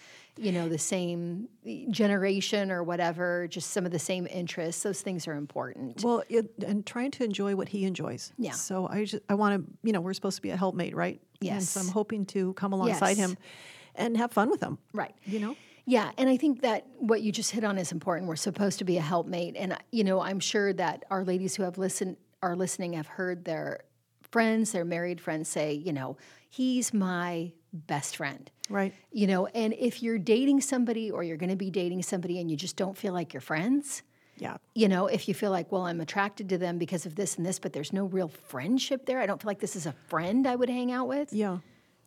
you 0.46 0.52
know 0.52 0.70
the 0.70 0.78
same 0.94 1.48
generation 1.90 2.72
or 2.72 2.84
whatever 2.84 3.48
just 3.48 3.72
some 3.72 3.86
of 3.86 3.92
the 3.92 4.00
same 4.00 4.28
interests 4.28 4.84
those 4.84 5.02
things 5.02 5.28
are 5.28 5.34
important 5.34 6.04
Well, 6.04 6.24
it, 6.30 6.52
and 6.66 6.86
trying 6.86 7.12
to 7.12 7.24
enjoy 7.24 7.56
what 7.56 7.70
he 7.70 7.86
enjoys. 7.86 8.32
Yeah. 8.38 8.52
So 8.52 8.88
I 8.88 9.06
just 9.06 9.24
I 9.30 9.34
want 9.36 9.52
to 9.66 9.72
you 9.84 9.94
know 9.94 10.02
we're 10.02 10.14
supposed 10.14 10.36
to 10.38 10.42
be 10.42 10.52
a 10.52 10.58
helpmate, 10.58 10.96
right? 10.96 11.20
And 11.42 11.64
so 11.64 11.80
I'm 11.80 11.88
hoping 11.88 12.26
to 12.28 12.54
come 12.54 12.74
alongside 12.74 13.18
Yes. 13.18 13.18
him 13.18 13.38
and 13.96 14.16
have 14.18 14.32
fun 14.32 14.50
with 14.50 14.62
him. 14.62 14.78
right 14.94 15.16
You 15.26 15.40
know. 15.40 15.56
Yeah, 15.90 16.12
and 16.18 16.30
I 16.30 16.36
think 16.36 16.62
that 16.62 16.86
what 16.98 17.22
you 17.22 17.32
just 17.32 17.52
hit 17.52 17.64
on 17.64 17.78
is 17.78 17.94
important. 17.94 18.28
We're 18.28 18.36
supposed 18.36 18.78
to 18.80 18.84
be 18.86 18.98
a 18.98 19.02
helpmate, 19.02 19.56
and 19.58 19.76
you 19.92 20.04
know, 20.04 20.20
I'm 20.20 20.40
sure 20.42 20.74
that 20.74 21.06
our 21.10 21.24
ladies 21.24 21.56
who 21.56 21.64
have 21.64 21.78
listened 21.78 22.18
are 22.44 22.56
listening 22.58 22.94
have 22.94 23.08
heard 23.08 23.46
their 23.46 23.80
friends, 24.30 24.74
their 24.74 24.84
married 24.86 25.22
friends 25.22 25.48
say, 25.48 25.74
you 25.74 25.94
know, 25.94 26.18
he's 26.50 26.94
my 26.94 27.52
best 27.72 28.18
friend. 28.18 28.52
Right. 28.70 28.94
You 29.14 29.28
know, 29.28 29.48
and 29.48 29.74
if 29.80 30.04
you're 30.04 30.18
dating 30.20 30.60
somebody 30.62 31.10
or 31.10 31.24
you're 31.24 31.38
going 31.38 31.50
to 31.50 31.56
be 31.56 31.72
dating 31.72 32.04
somebody 32.04 32.40
and 32.42 32.52
you 32.52 32.58
just 32.58 32.76
don't 32.76 32.98
feel 32.98 33.14
like 33.14 33.34
you're 33.34 33.40
friends, 33.42 34.04
Yeah. 34.38 34.58
you 34.76 34.90
know, 34.90 35.08
if 35.08 35.30
you 35.30 35.34
feel 35.34 35.52
like, 35.52 35.72
well, 35.72 35.84
I'm 35.86 36.02
attracted 36.02 36.50
to 36.50 36.58
them 36.58 36.78
because 36.78 37.06
of 37.06 37.16
this 37.16 37.38
and 37.38 37.46
this, 37.46 37.58
but 37.60 37.72
there's 37.72 37.94
no 37.94 38.06
real 38.06 38.28
friendship 38.28 39.06
there, 39.06 39.20
I 39.22 39.26
don't 39.26 39.42
feel 39.42 39.50
like 39.50 39.60
this 39.60 39.78
is 39.78 39.86
a 39.86 39.94
friend 40.10 40.46
I 40.46 40.56
would 40.58 40.70
hang 40.70 40.92
out 40.92 41.08
with 41.08 41.32
Yeah. 41.32 41.60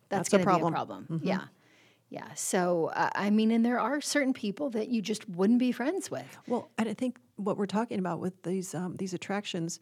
that's, 0.09 0.29
That's 0.29 0.41
a 0.43 0.45
problem. 0.45 0.71
be 0.71 0.75
a 0.75 0.77
problem. 0.77 1.07
Mm-hmm. 1.09 1.27
Yeah. 1.27 1.41
Yeah. 2.11 2.27
So, 2.35 2.91
uh, 2.93 3.09
I 3.15 3.29
mean, 3.29 3.51
and 3.51 3.65
there 3.65 3.79
are 3.79 4.01
certain 4.01 4.33
people 4.33 4.69
that 4.71 4.89
you 4.89 5.01
just 5.01 5.27
wouldn't 5.29 5.59
be 5.59 5.71
friends 5.71 6.11
with. 6.11 6.37
Well, 6.45 6.69
and 6.77 6.87
I 6.89 6.93
think 6.93 7.17
what 7.37 7.57
we're 7.57 7.65
talking 7.65 7.99
about 7.99 8.19
with 8.19 8.43
these 8.43 8.75
um, 8.75 8.97
these 8.97 9.13
attractions 9.13 9.79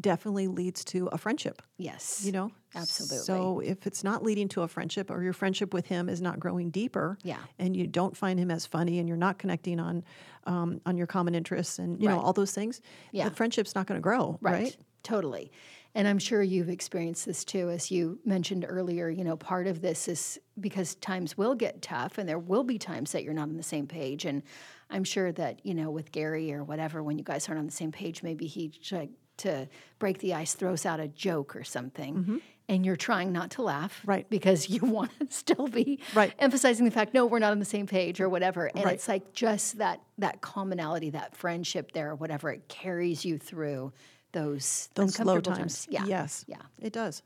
definitely 0.00 0.48
leads 0.48 0.84
to 0.86 1.06
a 1.08 1.18
friendship. 1.18 1.62
Yes. 1.78 2.22
You 2.24 2.32
know. 2.32 2.50
Absolutely. 2.74 3.18
So 3.18 3.60
if 3.60 3.86
it's 3.86 4.04
not 4.04 4.22
leading 4.22 4.48
to 4.48 4.62
a 4.62 4.68
friendship, 4.68 5.10
or 5.10 5.22
your 5.22 5.32
friendship 5.32 5.72
with 5.74 5.86
him 5.86 6.08
is 6.08 6.20
not 6.22 6.38
growing 6.40 6.70
deeper, 6.70 7.18
Yeah. 7.22 7.38
and 7.58 7.76
you 7.76 7.86
don't 7.86 8.16
find 8.16 8.38
him 8.38 8.50
as 8.50 8.64
funny, 8.66 8.98
and 8.98 9.08
you're 9.08 9.18
not 9.18 9.38
connecting 9.38 9.80
on 9.80 10.04
um, 10.44 10.80
on 10.84 10.96
your 10.98 11.06
common 11.06 11.34
interests, 11.34 11.78
and 11.78 12.02
you 12.02 12.08
know 12.08 12.20
all 12.20 12.32
those 12.34 12.52
things, 12.52 12.82
Yeah. 13.12 13.28
the 13.30 13.34
friendship's 13.34 13.74
not 13.74 13.86
going 13.86 13.98
to 13.98 14.02
grow, 14.02 14.38
right? 14.42 14.76
Totally. 15.02 15.50
And 15.94 16.08
I'm 16.08 16.18
sure 16.18 16.42
you've 16.42 16.70
experienced 16.70 17.26
this 17.26 17.44
too, 17.44 17.68
as 17.68 17.90
you 17.90 18.18
mentioned 18.24 18.64
earlier. 18.66 19.10
You 19.10 19.24
know, 19.24 19.36
part 19.36 19.66
of 19.66 19.82
this 19.82 20.08
is 20.08 20.38
because 20.58 20.94
times 20.96 21.36
will 21.36 21.54
get 21.54 21.82
tough 21.82 22.16
and 22.18 22.26
there 22.28 22.38
will 22.38 22.64
be 22.64 22.78
times 22.78 23.12
that 23.12 23.24
you're 23.24 23.34
not 23.34 23.48
on 23.48 23.56
the 23.58 23.62
same 23.62 23.86
page. 23.86 24.24
And 24.24 24.42
I'm 24.88 25.04
sure 25.04 25.32
that, 25.32 25.64
you 25.66 25.74
know, 25.74 25.90
with 25.90 26.10
Gary 26.10 26.52
or 26.52 26.64
whatever, 26.64 27.02
when 27.02 27.18
you 27.18 27.24
guys 27.24 27.46
aren't 27.48 27.58
on 27.58 27.66
the 27.66 27.72
same 27.72 27.92
page, 27.92 28.22
maybe 28.22 28.46
he, 28.46 28.72
like, 28.90 29.10
to 29.38 29.68
break 29.98 30.18
the 30.18 30.34
ice, 30.34 30.54
throws 30.54 30.86
out 30.86 31.00
a 31.00 31.08
joke 31.08 31.56
or 31.56 31.64
something. 31.64 32.40
And 32.68 32.86
you're 32.86 32.96
trying 32.96 33.32
not 33.32 33.50
to 33.52 33.62
laugh. 33.62 33.98
Mm-hmm. 34.00 34.10
Right. 34.10 34.30
Because 34.30 34.70
you 34.70 34.80
want 34.82 35.10
to 35.20 35.26
still 35.30 35.68
be 35.68 35.98
Right. 36.14 36.32
emphasizing 36.38 36.84
the 36.86 36.90
fact, 36.90 37.12
no, 37.12 37.26
we're 37.26 37.38
not 37.38 37.52
on 37.52 37.58
the 37.58 37.64
same 37.66 37.86
page 37.86 38.18
or 38.20 38.28
whatever. 38.30 38.66
And 38.74 38.84
Right. 38.84 38.94
it's 38.94 39.08
like 39.08 39.32
just 39.34 39.78
that 39.78 40.00
that 40.18 40.40
commonality, 40.40 41.10
that 41.10 41.36
friendship 41.36 41.92
there 41.92 42.10
or 42.10 42.14
whatever, 42.14 42.50
it 42.50 42.68
carries 42.68 43.24
you 43.26 43.36
through 43.36 43.92
those 44.32 44.88
Those 44.94 45.18
low 45.20 45.40
times. 45.40 45.86
Yeah. 45.90 46.04
Yes. 46.04 46.44
Yeah. 46.48 46.56
It 46.80 46.92
does. 46.92 47.22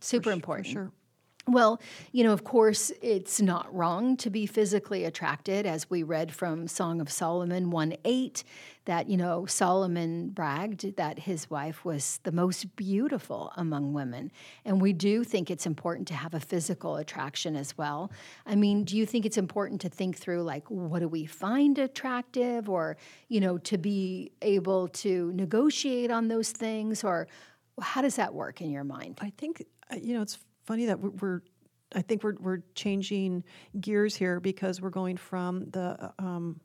Super 0.00 0.30
For 0.30 0.32
important. 0.32 0.66
sure. 0.68 0.92
Well, 1.48 1.80
you 2.12 2.22
know, 2.22 2.32
of 2.32 2.44
course, 2.44 2.92
it's 3.00 3.40
not 3.40 3.74
wrong 3.74 4.16
to 4.18 4.28
be 4.28 4.44
physically 4.44 5.04
attracted, 5.04 5.64
as 5.64 5.88
we 5.88 6.02
read 6.02 6.32
from 6.32 6.68
Song 6.68 7.00
of 7.00 7.10
Solomon 7.10 7.70
1 7.70 7.94
8, 8.04 8.44
that, 8.84 9.08
you 9.08 9.16
know, 9.16 9.46
Solomon 9.46 10.28
bragged 10.28 10.96
that 10.96 11.20
his 11.20 11.48
wife 11.48 11.82
was 11.82 12.20
the 12.24 12.32
most 12.32 12.76
beautiful 12.76 13.52
among 13.56 13.94
women. 13.94 14.30
And 14.66 14.82
we 14.82 14.92
do 14.92 15.24
think 15.24 15.50
it's 15.50 15.66
important 15.66 16.08
to 16.08 16.14
have 16.14 16.34
a 16.34 16.40
physical 16.40 16.96
attraction 16.96 17.56
as 17.56 17.76
well. 17.76 18.12
I 18.44 18.54
mean, 18.54 18.84
do 18.84 18.96
you 18.96 19.06
think 19.06 19.24
it's 19.24 19.38
important 19.38 19.80
to 19.80 19.88
think 19.88 20.18
through, 20.18 20.42
like, 20.42 20.70
what 20.70 20.98
do 20.98 21.08
we 21.08 21.24
find 21.24 21.78
attractive, 21.78 22.68
or, 22.68 22.98
you 23.28 23.40
know, 23.40 23.56
to 23.58 23.78
be 23.78 24.30
able 24.42 24.88
to 24.88 25.32
negotiate 25.32 26.10
on 26.10 26.28
those 26.28 26.52
things, 26.52 27.02
or 27.02 27.28
how 27.80 28.02
does 28.02 28.16
that 28.16 28.34
work 28.34 28.60
in 28.60 28.70
your 28.70 28.84
mind? 28.84 29.18
I 29.22 29.32
think 29.38 29.64
uh, 29.90 29.96
you 29.96 30.14
know 30.14 30.22
it's 30.22 30.38
funny 30.70 30.86
that 30.86 31.00
we're, 31.00 31.10
we're 31.10 31.40
I 31.94 32.02
think 32.02 32.22
we're 32.22 32.36
we're 32.38 32.62
changing 32.74 33.42
gears 33.80 34.14
here 34.14 34.38
because 34.38 34.80
we're 34.80 34.90
going 34.90 35.16
from 35.16 35.68
the 35.70 35.86
uh, 36.00 36.12
um, 36.24 36.60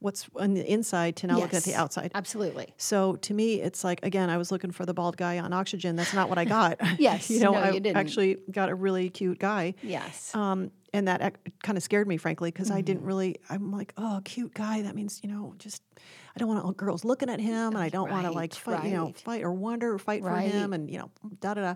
what's 0.00 0.28
on 0.34 0.54
the 0.54 0.64
inside 0.68 1.14
to 1.16 1.26
now 1.28 1.38
looking 1.38 1.58
at 1.58 1.62
the 1.62 1.74
outside. 1.74 2.10
Absolutely. 2.14 2.74
So 2.76 3.14
to 3.16 3.34
me, 3.34 3.60
it's 3.60 3.84
like 3.84 4.00
again, 4.04 4.28
I 4.30 4.38
was 4.38 4.50
looking 4.50 4.72
for 4.72 4.84
the 4.84 4.94
bald 4.94 5.16
guy 5.16 5.38
on 5.38 5.52
oxygen. 5.52 5.94
That's 5.94 6.14
not 6.14 6.28
what 6.28 6.38
I 6.38 6.44
got. 6.44 6.78
Yes, 6.98 7.30
you 7.32 7.38
know, 7.38 7.52
no, 7.52 7.58
I 7.58 7.70
you 7.70 7.92
actually 7.94 8.38
got 8.50 8.68
a 8.70 8.74
really 8.74 9.08
cute 9.10 9.38
guy. 9.38 9.74
Yes. 9.82 10.34
Um, 10.34 10.72
and 10.92 11.06
that 11.06 11.36
kind 11.62 11.78
of 11.78 11.84
scared 11.84 12.08
me, 12.08 12.16
frankly, 12.16 12.50
because 12.50 12.70
I 12.72 12.78
Mm-hmm. 12.78 12.84
didn't 12.86 13.04
really. 13.04 13.36
I'm 13.48 13.70
like, 13.70 13.92
oh, 13.96 14.20
cute 14.24 14.52
guy. 14.54 14.82
That 14.82 14.96
means 14.96 15.20
you 15.22 15.30
know, 15.30 15.54
just 15.58 15.82
I 16.34 16.38
don't 16.40 16.48
want 16.48 16.64
all 16.64 16.72
girls 16.72 17.04
looking 17.04 17.30
at 17.30 17.38
him, 17.40 17.68
and 17.74 17.78
I 17.78 17.88
don't 17.88 18.10
want 18.10 18.26
to 18.26 18.32
like 18.32 18.52
Right, 18.66 18.84
you 18.86 18.96
know, 18.96 19.12
fight 19.24 19.44
or 19.44 19.52
wonder 19.52 19.92
or 19.94 19.98
fight 20.00 20.22
for 20.22 20.34
him, 20.34 20.72
and 20.72 20.90
you 20.90 20.98
know, 20.98 21.10
da 21.40 21.54
da 21.54 21.60
da. 21.60 21.74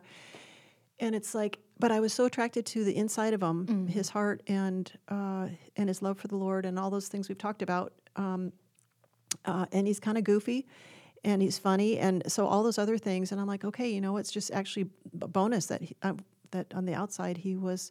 And 1.01 1.15
it's 1.15 1.35
like, 1.35 1.59
but 1.79 1.91
I 1.91 2.01
was 2.01 2.13
so 2.13 2.25
attracted 2.27 2.65
to 2.67 2.85
the 2.85 2.97
inside 2.97 3.35
of 3.35 3.43
him, 3.43 3.67
Mm-hmm. 3.67 3.87
his 3.89 4.09
heart, 4.11 4.43
and 4.47 4.91
uh, 5.09 5.49
and 5.77 5.89
his 5.89 6.03
love 6.03 6.19
for 6.19 6.29
the 6.29 6.37
Lord, 6.37 6.65
and 6.67 6.79
all 6.79 6.91
those 6.91 7.09
things 7.09 7.29
we've 7.29 7.39
talked 7.39 7.63
about. 7.63 7.93
Um, 8.17 8.53
uh, 9.45 9.67
and 9.73 9.87
he's 9.87 9.99
kind 9.99 10.17
of 10.17 10.23
goofy, 10.25 10.67
and 11.25 11.43
he's 11.43 11.59
funny, 11.59 11.99
and 11.99 12.23
so 12.31 12.47
all 12.47 12.63
those 12.63 12.79
other 12.79 12.97
things. 12.99 13.33
And 13.33 13.41
I'm 13.41 13.49
like, 13.49 13.65
okay, 13.65 13.89
you 13.91 14.01
know, 14.01 14.17
it's 14.19 14.31
just 14.31 14.53
actually 14.53 14.87
a 15.21 15.27
bonus 15.29 15.67
that 15.67 15.83
he, 15.83 15.97
uh, 16.03 16.15
that 16.53 16.73
on 16.75 16.85
the 16.85 16.95
outside 16.95 17.37
he 17.39 17.57
was 17.57 17.91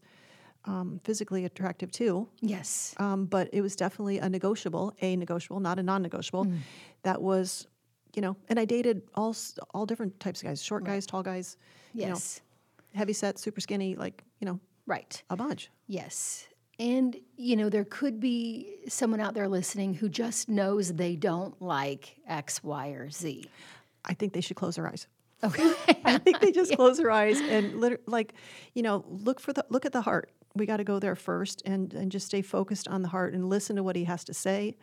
um, 0.65 1.01
physically 1.03 1.43
attractive 1.43 1.91
too. 1.91 2.29
yes. 2.39 2.95
Um, 2.97 3.25
but 3.25 3.49
it 3.51 3.59
was 3.61 3.75
definitely 3.75 4.19
a 4.19 4.29
negotiable, 4.29 4.93
a 5.01 5.17
negotiable, 5.17 5.59
not 5.59 5.77
a 5.77 5.83
non-negotiable. 5.83 6.45
Mm. 6.45 6.59
That 7.03 7.21
was, 7.21 7.67
you 8.15 8.21
know, 8.21 8.37
and 8.47 8.57
I 8.57 8.63
dated 8.63 9.01
all 9.15 9.35
all 9.73 9.85
different 9.85 10.17
types 10.21 10.41
of 10.41 10.47
guys, 10.47 10.63
short 10.63 10.85
guys, 10.85 11.05
tall 11.05 11.21
guys, 11.21 11.57
you 11.93 12.03
know, 12.03 12.07
Yes. 12.13 12.39
Heavy 12.93 13.13
set, 13.13 13.39
super 13.39 13.61
skinny, 13.61 13.95
like 13.95 14.23
you 14.39 14.45
know, 14.45 14.59
Right. 14.85 15.21
a 15.29 15.35
bunch. 15.37 15.69
Yes. 15.87 16.47
And, 16.79 17.15
you 17.37 17.55
know, 17.55 17.69
there 17.69 17.85
could 17.85 18.19
be 18.19 18.77
someone 18.87 19.19
out 19.19 19.35
there 19.35 19.47
listening 19.47 19.93
who 19.93 20.09
just 20.09 20.49
knows 20.49 20.91
they 20.93 21.15
don't 21.15 21.61
like 21.61 22.17
X, 22.27 22.63
Y, 22.63 22.87
or 22.89 23.09
Z. 23.11 23.45
I 24.03 24.13
think 24.15 24.33
they 24.33 24.41
should 24.41 24.57
close 24.57 24.75
their 24.75 24.87
eyes. 24.87 25.07
Okay. 25.43 25.71
I 26.03 26.17
think 26.17 26.39
they 26.39 26.51
just 26.51 26.73
close 26.75 26.97
their 26.97 27.11
eyes 27.11 27.39
and 27.39 27.79
lit- 27.79 28.07
like, 28.07 28.33
you 28.73 28.81
know, 28.81 29.05
look 29.07 29.39
for 29.39 29.53
the 29.53 29.63
look 29.69 29.85
at 29.85 29.91
the 29.93 30.01
heart. 30.01 30.31
We 30.55 30.65
got 30.65 30.77
to 30.77 30.83
go 30.83 30.99
there 30.99 31.15
first 31.15 31.61
and 31.65 31.93
and 31.93 32.11
just 32.11 32.25
stay 32.25 32.41
focused 32.41 32.87
on 32.87 33.01
the 33.03 33.07
heart 33.09 33.33
and 33.33 33.49
listen 33.49 33.75
to 33.77 33.83
what 33.83 33.95
he 33.95 34.03
has 34.05 34.23
to 34.25 34.33
say, 34.33 34.75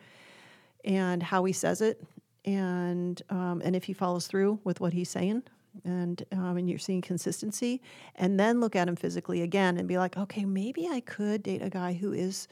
and 0.85 1.21
how 1.21 1.43
he 1.43 1.53
says 1.53 1.81
it, 1.81 2.01
and 2.45 3.21
um, 3.29 3.61
and 3.63 3.75
if 3.75 3.83
he 3.85 3.93
follows 3.93 4.27
through 4.27 4.59
with 4.63 4.79
what 4.81 4.93
he's 4.93 5.09
saying, 5.09 5.43
and 5.83 6.23
um, 6.31 6.57
and 6.57 6.69
you're 6.69 6.79
seeing 6.79 7.01
consistency, 7.01 7.81
and 8.15 8.39
then 8.39 8.59
look 8.59 8.75
at 8.75 8.87
him 8.87 8.95
physically 8.95 9.41
again 9.41 9.77
and 9.77 9.87
be 9.87 9.97
like, 9.97 10.17
okay, 10.17 10.45
maybe 10.45 10.87
I 10.87 10.99
could 11.01 11.43
date 11.43 11.61
a 11.61 11.69
guy 11.69 11.93
who 11.93 12.13
is, 12.13 12.47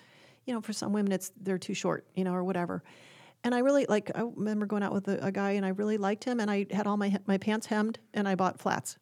you 0.46 0.54
know, 0.54 0.62
for 0.62 0.74
some 0.74 0.94
women 0.94 1.12
it's 1.12 1.32
they're 1.42 1.58
too 1.58 1.74
short, 1.74 2.06
you 2.16 2.24
know, 2.24 2.34
or 2.34 2.44
whatever. 2.44 2.84
And 3.44 3.56
I 3.56 3.60
really 3.60 3.86
like. 3.88 4.12
I 4.16 4.22
remember 4.22 4.66
going 4.66 4.84
out 4.84 4.94
with 4.94 5.08
a, 5.08 5.26
a 5.26 5.32
guy, 5.32 5.52
and 5.52 5.66
I 5.66 5.70
really 5.70 5.98
liked 5.98 6.24
him, 6.24 6.40
and 6.40 6.52
I 6.52 6.66
had 6.72 6.88
all 6.88 6.98
my 6.98 7.18
my 7.26 7.38
pants 7.38 7.68
hemmed, 7.68 8.00
and 8.14 8.28
I 8.28 8.36
bought 8.36 8.60
flats 8.60 8.98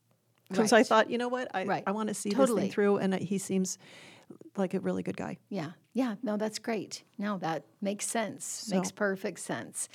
because 0.49 0.73
I 0.73 0.83
thought, 0.83 1.09
you 1.09 1.17
know 1.17 1.27
what, 1.27 1.49
I 1.53 1.63
Right. 1.65 1.83
I 1.87 1.91
want 1.91 2.09
to 2.09 2.13
see 2.13 2.29
this 2.29 2.49
thing 2.51 2.71
through, 2.71 2.97
and 2.97 3.13
he 3.15 3.37
seems 3.37 3.77
like 4.55 4.73
a 4.73 4.79
really 4.79 5.03
good 5.03 5.17
guy. 5.17 5.37
Yeah. 5.49 5.71
Yeah. 5.93 6.15
No, 6.23 6.37
that's 6.37 6.59
great. 6.59 7.03
No, 7.17 7.37
that 7.39 7.65
makes 7.81 8.05
sense. 8.05 8.69
Makes 8.69 8.91
perfect 8.91 9.39
sense. 9.39 9.89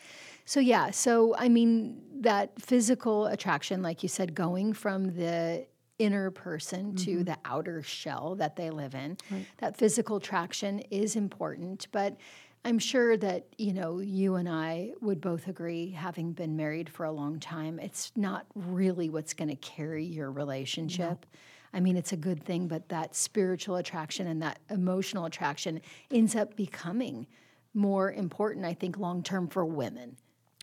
So, 0.44 0.60
yeah. 0.60 0.90
So, 0.90 1.34
I 1.36 1.48
mean, 1.48 2.00
that 2.20 2.60
physical 2.60 3.26
attraction, 3.26 3.82
like 3.82 4.02
you 4.02 4.08
said, 4.08 4.34
going 4.34 4.72
from 4.72 5.14
the 5.16 5.66
inner 5.98 6.30
person 6.30 6.96
to 6.96 7.10
mm-hmm. 7.10 7.24
the 7.24 7.38
outer 7.44 7.82
shell 7.82 8.34
that 8.36 8.56
they 8.56 8.70
live 8.70 8.94
in, 8.94 9.16
that 9.58 9.76
physical 9.76 10.16
attraction 10.16 10.80
is 10.90 11.14
important. 11.14 11.86
But 11.92 12.16
I'm 12.64 12.78
sure 12.78 13.16
that, 13.16 13.46
you 13.58 13.72
know, 13.72 14.00
you 14.00 14.36
and 14.36 14.48
I 14.48 14.92
would 15.00 15.20
both 15.20 15.48
agree, 15.48 15.90
having 15.90 16.32
been 16.32 16.56
married 16.56 16.88
for 16.88 17.04
a 17.04 17.12
long 17.12 17.38
time, 17.40 17.78
it's 17.78 18.12
not 18.16 18.46
really 18.54 19.10
what's 19.10 19.34
going 19.34 19.50
to 19.50 19.56
carry 19.56 20.04
your 20.04 20.30
relationship. 20.30 21.26
I 21.74 21.80
mean, 21.80 21.96
it's 21.96 22.12
a 22.12 22.16
good 22.16 22.44
thing, 22.44 22.68
but 22.68 22.88
that 22.90 23.14
spiritual 23.14 23.76
attraction 23.76 24.26
and 24.26 24.42
that 24.42 24.58
emotional 24.70 25.24
attraction 25.24 25.80
ends 26.10 26.36
up 26.36 26.54
becoming 26.54 27.26
more 27.74 28.12
important, 28.12 28.66
I 28.66 28.74
think, 28.74 28.98
long 28.98 29.22
term 29.22 29.48
for 29.48 29.64
women. 29.64 30.16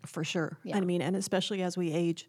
For 0.06 0.24
sure. 0.24 0.58
Yeah. 0.63 0.78
I 0.78 0.82
mean, 0.82 1.02
and 1.02 1.15
especially 1.15 1.62
as 1.62 1.78
we 1.78 1.91
age, 1.91 2.28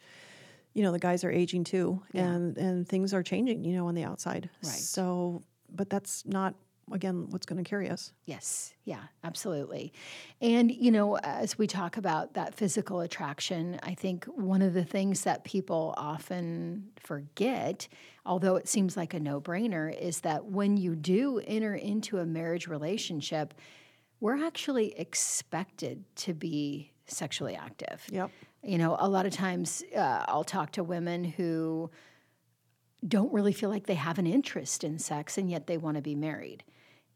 you 0.73 0.83
know, 0.83 0.93
the 0.93 0.99
guys 0.99 1.25
are 1.25 1.31
aging 1.31 1.65
too, 1.65 2.03
and 2.15 2.57
and 2.57 2.89
things 2.89 3.13
are 3.13 3.23
changing, 3.23 3.65
you 3.65 3.75
know, 3.75 3.87
on 3.87 3.95
the 3.95 4.05
outside. 4.05 4.49
Right. 4.63 4.73
So, 4.73 5.43
but 5.73 5.91
that's 5.91 6.25
not 6.27 6.55
again 6.93 7.27
what's 7.31 7.47
going 7.47 7.63
to 7.63 7.69
carry 7.69 7.89
us. 7.89 8.13
Yes, 8.25 8.75
yeah, 8.85 9.03
absolutely. 9.25 9.93
And, 10.41 10.71
you 10.71 10.91
know, 10.91 11.17
as 11.19 11.59
we 11.59 11.67
talk 11.67 11.97
about 11.97 12.35
that 12.35 12.55
physical 12.55 13.01
attraction, 13.01 13.79
I 13.83 13.95
think 13.95 14.25
one 14.27 14.63
of 14.63 14.75
the 14.75 14.85
things 14.85 15.23
that 15.23 15.45
people 15.45 15.95
often 15.97 16.91
forget, 16.97 17.89
although 18.27 18.57
it 18.57 18.69
seems 18.69 18.97
like 18.97 19.15
a 19.15 19.21
no 19.21 19.41
brainer, 19.41 19.97
is 19.97 20.21
that 20.21 20.47
when 20.47 20.77
you 20.77 20.95
do 20.95 21.41
enter 21.47 21.75
into 21.75 22.19
a 22.19 22.27
marriage 22.27 22.67
relationship, 22.67 23.55
we're 24.21 24.45
actually 24.45 24.99
expected 24.99 26.05
to 26.15 26.35
be 26.35 26.93
sexually 27.07 27.57
active. 27.57 28.05
Yep. 28.11 28.31
You 28.63 28.79
know, 28.79 28.97
a 28.99 29.09
lot 29.09 29.27
of 29.27 29.33
times 29.33 29.83
uh, 29.97 30.25
I'll 30.29 30.45
talk 30.45 30.73
to 30.73 30.85
women 30.85 31.25
who 31.25 31.91
don't 33.07 33.33
really 33.33 33.53
feel 33.53 33.71
like 33.71 33.87
they 33.87 33.95
have 33.95 34.19
an 34.19 34.27
interest 34.27 34.85
in 34.85 34.99
sex 34.99 35.39
and 35.39 35.51
yet 35.51 35.67
they 35.67 35.79
want 35.79 35.97
to 35.97 36.03
be 36.03 36.15
married. 36.15 36.63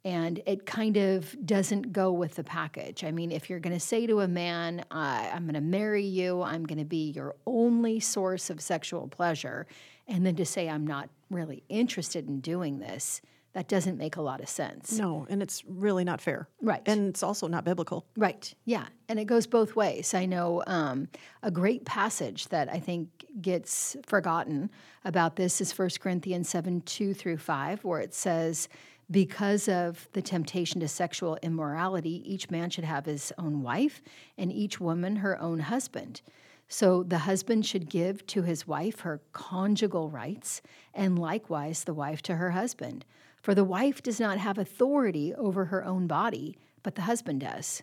And 0.04 0.42
it 0.44 0.66
kind 0.66 0.98
of 0.98 1.34
doesn't 1.46 1.92
go 1.92 2.12
with 2.12 2.34
the 2.34 2.44
package. 2.44 3.04
I 3.04 3.10
mean, 3.10 3.32
if 3.32 3.48
you're 3.48 3.60
going 3.60 3.74
to 3.74 3.80
say 3.80 4.06
to 4.06 4.20
a 4.20 4.28
man, 4.28 4.84
uh, 4.90 5.30
I'm 5.32 5.44
going 5.44 5.54
to 5.54 5.62
marry 5.62 6.04
you, 6.04 6.42
I'm 6.42 6.64
going 6.64 6.78
to 6.78 6.84
be 6.84 7.10
your 7.12 7.36
only 7.46 8.00
source 8.00 8.50
of 8.50 8.60
sexual 8.60 9.08
pleasure, 9.08 9.66
and 10.06 10.26
then 10.26 10.36
to 10.36 10.44
say, 10.44 10.68
I'm 10.68 10.86
not 10.86 11.08
really 11.30 11.62
interested 11.70 12.28
in 12.28 12.40
doing 12.40 12.80
this, 12.80 13.22
that 13.54 13.68
doesn't 13.68 13.96
make 13.96 14.16
a 14.16 14.20
lot 14.20 14.40
of 14.40 14.48
sense. 14.48 14.98
No, 14.98 15.26
and 15.30 15.40
it's 15.40 15.64
really 15.64 16.02
not 16.02 16.20
fair. 16.20 16.48
Right. 16.60 16.82
And 16.86 17.08
it's 17.08 17.22
also 17.22 17.46
not 17.46 17.64
biblical. 17.64 18.04
Right. 18.16 18.52
Yeah. 18.64 18.86
And 19.08 19.18
it 19.18 19.26
goes 19.26 19.46
both 19.46 19.76
ways. 19.76 20.12
I 20.12 20.26
know 20.26 20.64
um, 20.66 21.08
a 21.42 21.52
great 21.52 21.84
passage 21.84 22.48
that 22.48 22.68
I 22.68 22.80
think 22.80 23.24
gets 23.40 23.96
forgotten 24.04 24.70
about 25.04 25.36
this 25.36 25.60
is 25.60 25.76
1 25.76 25.90
Corinthians 26.00 26.48
7 26.48 26.80
2 26.80 27.14
through 27.14 27.38
5, 27.38 27.84
where 27.84 28.00
it 28.00 28.12
says, 28.12 28.68
because 29.10 29.68
of 29.68 30.08
the 30.12 30.22
temptation 30.22 30.80
to 30.80 30.88
sexual 30.88 31.38
immorality, 31.42 32.22
each 32.24 32.50
man 32.50 32.70
should 32.70 32.84
have 32.84 33.06
his 33.06 33.32
own 33.38 33.62
wife, 33.62 34.02
and 34.38 34.52
each 34.52 34.80
woman 34.80 35.16
her 35.16 35.40
own 35.40 35.60
husband. 35.60 36.22
So 36.68 37.02
the 37.02 37.18
husband 37.18 37.66
should 37.66 37.90
give 37.90 38.26
to 38.28 38.42
his 38.42 38.66
wife 38.66 39.00
her 39.00 39.20
conjugal 39.32 40.10
rights, 40.10 40.62
and 40.94 41.18
likewise 41.18 41.84
the 41.84 41.94
wife 41.94 42.22
to 42.22 42.36
her 42.36 42.50
husband. 42.52 43.04
For 43.42 43.54
the 43.54 43.64
wife 43.64 44.02
does 44.02 44.18
not 44.18 44.38
have 44.38 44.56
authority 44.56 45.34
over 45.34 45.66
her 45.66 45.84
own 45.84 46.06
body, 46.06 46.56
but 46.82 46.94
the 46.94 47.02
husband 47.02 47.40
does. 47.40 47.82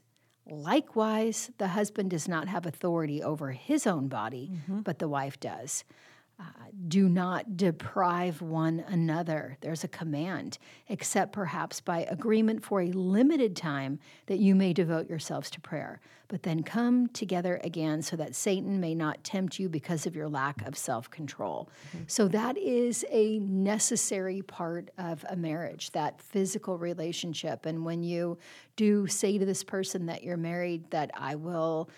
Likewise, 0.49 1.51
the 1.59 1.69
husband 1.69 2.09
does 2.09 2.27
not 2.27 2.47
have 2.47 2.65
authority 2.65 3.21
over 3.21 3.51
his 3.51 3.85
own 3.85 4.07
body, 4.07 4.51
mm-hmm. 4.51 4.79
but 4.79 4.97
the 4.97 5.07
wife 5.07 5.39
does. 5.39 5.83
Uh, 6.41 6.43
do 6.87 7.07
not 7.07 7.55
deprive 7.55 8.41
one 8.41 8.83
another. 8.87 9.57
There's 9.61 9.83
a 9.83 9.87
command, 9.87 10.57
except 10.89 11.33
perhaps 11.33 11.79
by 11.81 11.99
agreement 12.09 12.65
for 12.65 12.81
a 12.81 12.91
limited 12.91 13.55
time 13.55 13.99
that 14.25 14.39
you 14.39 14.55
may 14.55 14.73
devote 14.73 15.07
yourselves 15.07 15.51
to 15.51 15.61
prayer. 15.61 16.01
But 16.29 16.41
then 16.41 16.63
come 16.63 17.09
together 17.09 17.61
again 17.63 18.01
so 18.01 18.15
that 18.15 18.35
Satan 18.35 18.79
may 18.79 18.95
not 18.95 19.23
tempt 19.23 19.59
you 19.59 19.69
because 19.69 20.07
of 20.07 20.15
your 20.15 20.29
lack 20.29 20.65
of 20.65 20.75
self 20.75 21.11
control. 21.11 21.69
Mm-hmm. 21.89 22.05
So, 22.07 22.27
that 22.29 22.57
is 22.57 23.05
a 23.11 23.37
necessary 23.39 24.41
part 24.41 24.89
of 24.97 25.23
a 25.29 25.35
marriage, 25.35 25.91
that 25.91 26.19
physical 26.19 26.77
relationship. 26.77 27.67
And 27.67 27.85
when 27.85 28.01
you 28.01 28.39
do 28.77 29.05
say 29.05 29.37
to 29.37 29.45
this 29.45 29.63
person 29.63 30.07
that 30.07 30.23
you're 30.23 30.37
married, 30.37 30.89
that 30.89 31.11
I 31.13 31.35
will 31.35 31.89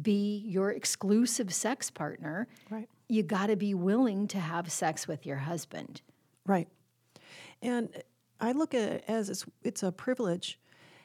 be 0.00 0.42
your 0.46 0.70
exclusive 0.70 1.52
sex 1.52 1.90
partner, 1.90 2.48
right 2.70 2.88
you 3.12 3.22
got 3.22 3.48
to 3.48 3.56
be 3.56 3.74
willing 3.74 4.26
to 4.28 4.38
have 4.38 4.72
sex 4.72 5.06
with 5.06 5.26
your 5.26 5.36
husband. 5.36 6.00
Right. 6.46 6.68
And 7.60 7.90
I 8.40 8.52
look 8.52 8.74
at 8.74 8.90
it 8.90 9.04
as 9.06 9.28
it's, 9.28 9.44
it's 9.62 9.82
a 9.82 9.92
privilege, 9.92 10.58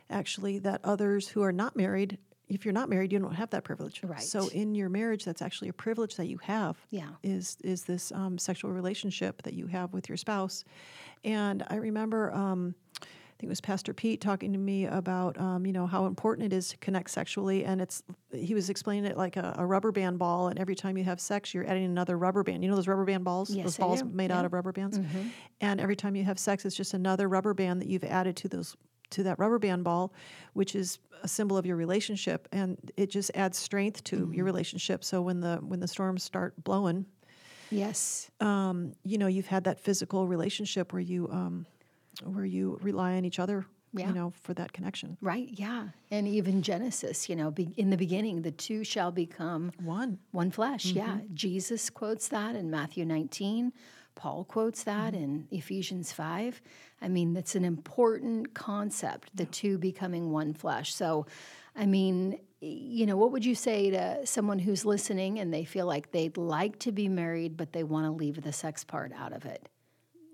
actually, 0.10 0.60
that 0.60 0.80
others 0.86 1.28
who 1.28 1.44
are 1.44 1.52
not 1.52 1.76
married, 1.76 2.18
if 2.48 2.64
you're 2.64 2.74
not 2.74 2.90
married, 2.90 3.12
you 3.12 3.20
don't 3.20 3.36
have 3.36 3.50
that 3.50 3.66
privilege. 3.66 4.02
Right. 4.04 4.22
So 4.22 4.48
in 4.48 4.74
your 4.74 4.88
marriage, 4.88 5.26
that's 5.26 5.42
actually 5.42 5.68
a 5.68 5.74
privilege 5.74 6.16
that 6.16 6.28
you 6.28 6.38
have. 6.44 6.78
Yeah. 6.92 7.10
Is 7.24 7.58
is 7.62 7.84
this 7.84 8.14
um, 8.14 8.38
sexual 8.38 8.72
relationship 8.72 9.42
that 9.44 9.54
you 9.54 9.68
have 9.68 9.92
with 9.94 10.08
your 10.08 10.18
spouse? 10.18 10.64
And 11.26 11.64
I 11.70 11.76
remember. 11.76 12.34
Um, 12.34 12.74
think 13.38 13.50
it 13.50 13.50
was 13.50 13.62
Pastor 13.62 13.94
Pete 13.94 14.20
talking 14.20 14.52
to 14.52 14.58
me 14.58 14.86
about 14.86 15.40
um, 15.40 15.66
you 15.66 15.72
know 15.72 15.86
how 15.86 16.08
important 16.08 16.52
it 16.52 16.56
is 16.56 16.70
to 16.70 16.78
connect 16.78 17.12
sexually, 17.12 17.66
and 17.66 17.80
it's 17.80 18.02
he 18.34 18.56
was 18.56 18.70
explaining 18.70 19.06
it 19.06 19.16
like 19.16 19.38
a, 19.38 19.56
a, 19.60 19.66
rubber 19.66 19.92
band 19.92 20.18
ball, 20.18 20.48
and 20.48 20.58
every 20.58 20.76
time 20.76 20.98
you 20.98 21.04
have 21.04 21.20
sex, 21.20 21.54
you're 21.54 21.68
adding 21.68 21.86
another 21.86 22.18
rubber 22.18 22.44
band. 22.44 22.64
You 22.64 22.70
know 22.70 22.76
those 22.76 22.88
rubber 22.88 23.06
band 23.06 23.24
balls, 23.24 23.52
yes, 23.52 23.64
those 23.64 23.78
balls 23.78 24.04
made 24.04 24.32
yeah. 24.32 24.40
out 24.40 24.46
of 24.46 24.54
rubber 24.54 24.72
bands, 24.72 24.98
mm-hmm. 24.98 25.28
and 25.62 25.80
every 25.80 25.96
time 25.96 26.16
you 26.16 26.24
have 26.24 26.40
sex, 26.40 26.66
it's 26.66 26.76
just 26.76 26.96
another 26.96 27.30
rubber 27.30 27.54
band 27.54 27.80
that 27.82 27.88
you've 27.88 28.04
added 28.04 28.36
to 28.38 28.48
those 28.48 28.76
to 29.12 29.24
that 29.24 29.38
rubber 29.38 29.60
band 29.60 29.84
ball, 29.84 30.14
which 30.54 30.76
is 30.76 30.98
a 31.22 31.28
symbol 31.28 31.58
of 31.58 31.66
your 31.66 31.76
relationship, 31.76 32.48
and 32.52 32.92
it 32.98 33.12
just 33.12 33.30
adds 33.36 33.58
strength 33.58 34.04
to 34.06 34.18
mm-hmm. 34.18 34.34
your 34.34 34.46
relationship. 34.46 35.04
So 35.04 35.22
when 35.22 35.42
the 35.42 35.58
when 35.58 35.80
the 35.80 35.88
storms 35.88 36.24
start 36.24 36.56
blowing, 36.64 37.06
yes, 37.70 38.32
um, 38.40 38.94
you 39.04 39.20
know 39.20 39.28
you've 39.28 39.48
had 39.48 39.66
that 39.66 39.80
physical 39.80 40.28
relationship 40.28 40.92
where 40.92 41.04
you 41.04 41.30
um, 41.32 41.68
where 42.22 42.46
you 42.46 42.78
rely 42.82 43.16
on 43.16 43.26
each 43.26 43.40
other 43.40 43.66
yeah. 43.94 44.08
you 44.08 44.14
know 44.14 44.34
for 44.44 44.54
that 44.54 44.74
connection 44.74 45.18
right 45.22 45.50
yeah 45.54 45.88
and 46.12 46.28
even 46.28 46.62
genesis 46.62 47.30
you 47.30 47.36
know 47.36 47.52
be, 47.52 47.70
in 47.78 47.90
the 47.90 47.98
beginning 47.98 48.42
the 48.42 48.52
two 48.52 48.84
shall 48.84 49.12
become 49.12 49.72
one 49.84 50.20
one 50.32 50.52
flesh 50.52 50.88
mm-hmm. 50.88 50.98
yeah 50.98 51.18
jesus 51.34 51.90
quotes 51.90 52.28
that 52.28 52.56
in 52.56 52.70
matthew 52.70 53.06
19 53.06 53.72
paul 54.16 54.44
quotes 54.44 54.84
that 54.84 55.14
mm-hmm. 55.14 55.24
in 55.24 55.48
ephesians 55.52 56.12
5 56.12 56.62
i 57.02 57.08
mean 57.08 57.34
that's 57.34 57.56
an 57.56 57.66
important 57.66 58.54
concept 58.54 59.30
the 59.36 59.44
yeah. 59.44 59.50
two 59.52 59.78
becoming 59.78 60.32
one 60.32 60.54
flesh 60.54 60.94
so 60.94 61.26
i 61.76 61.86
mean 61.86 62.40
you 62.60 63.06
know 63.06 63.16
what 63.16 63.32
would 63.32 63.46
you 63.46 63.56
say 63.56 63.92
to 63.92 64.26
someone 64.26 64.60
who's 64.60 64.84
listening 64.84 65.40
and 65.40 65.54
they 65.54 65.64
feel 65.64 65.86
like 65.86 66.12
they'd 66.12 66.38
like 66.38 66.80
to 66.80 66.92
be 66.92 67.08
married 67.08 67.56
but 67.56 67.72
they 67.72 67.84
want 67.84 68.06
to 68.06 68.12
leave 68.12 68.42
the 68.42 68.52
sex 68.52 68.84
part 68.84 69.12
out 69.14 69.32
of 69.32 69.46
it 69.46 69.70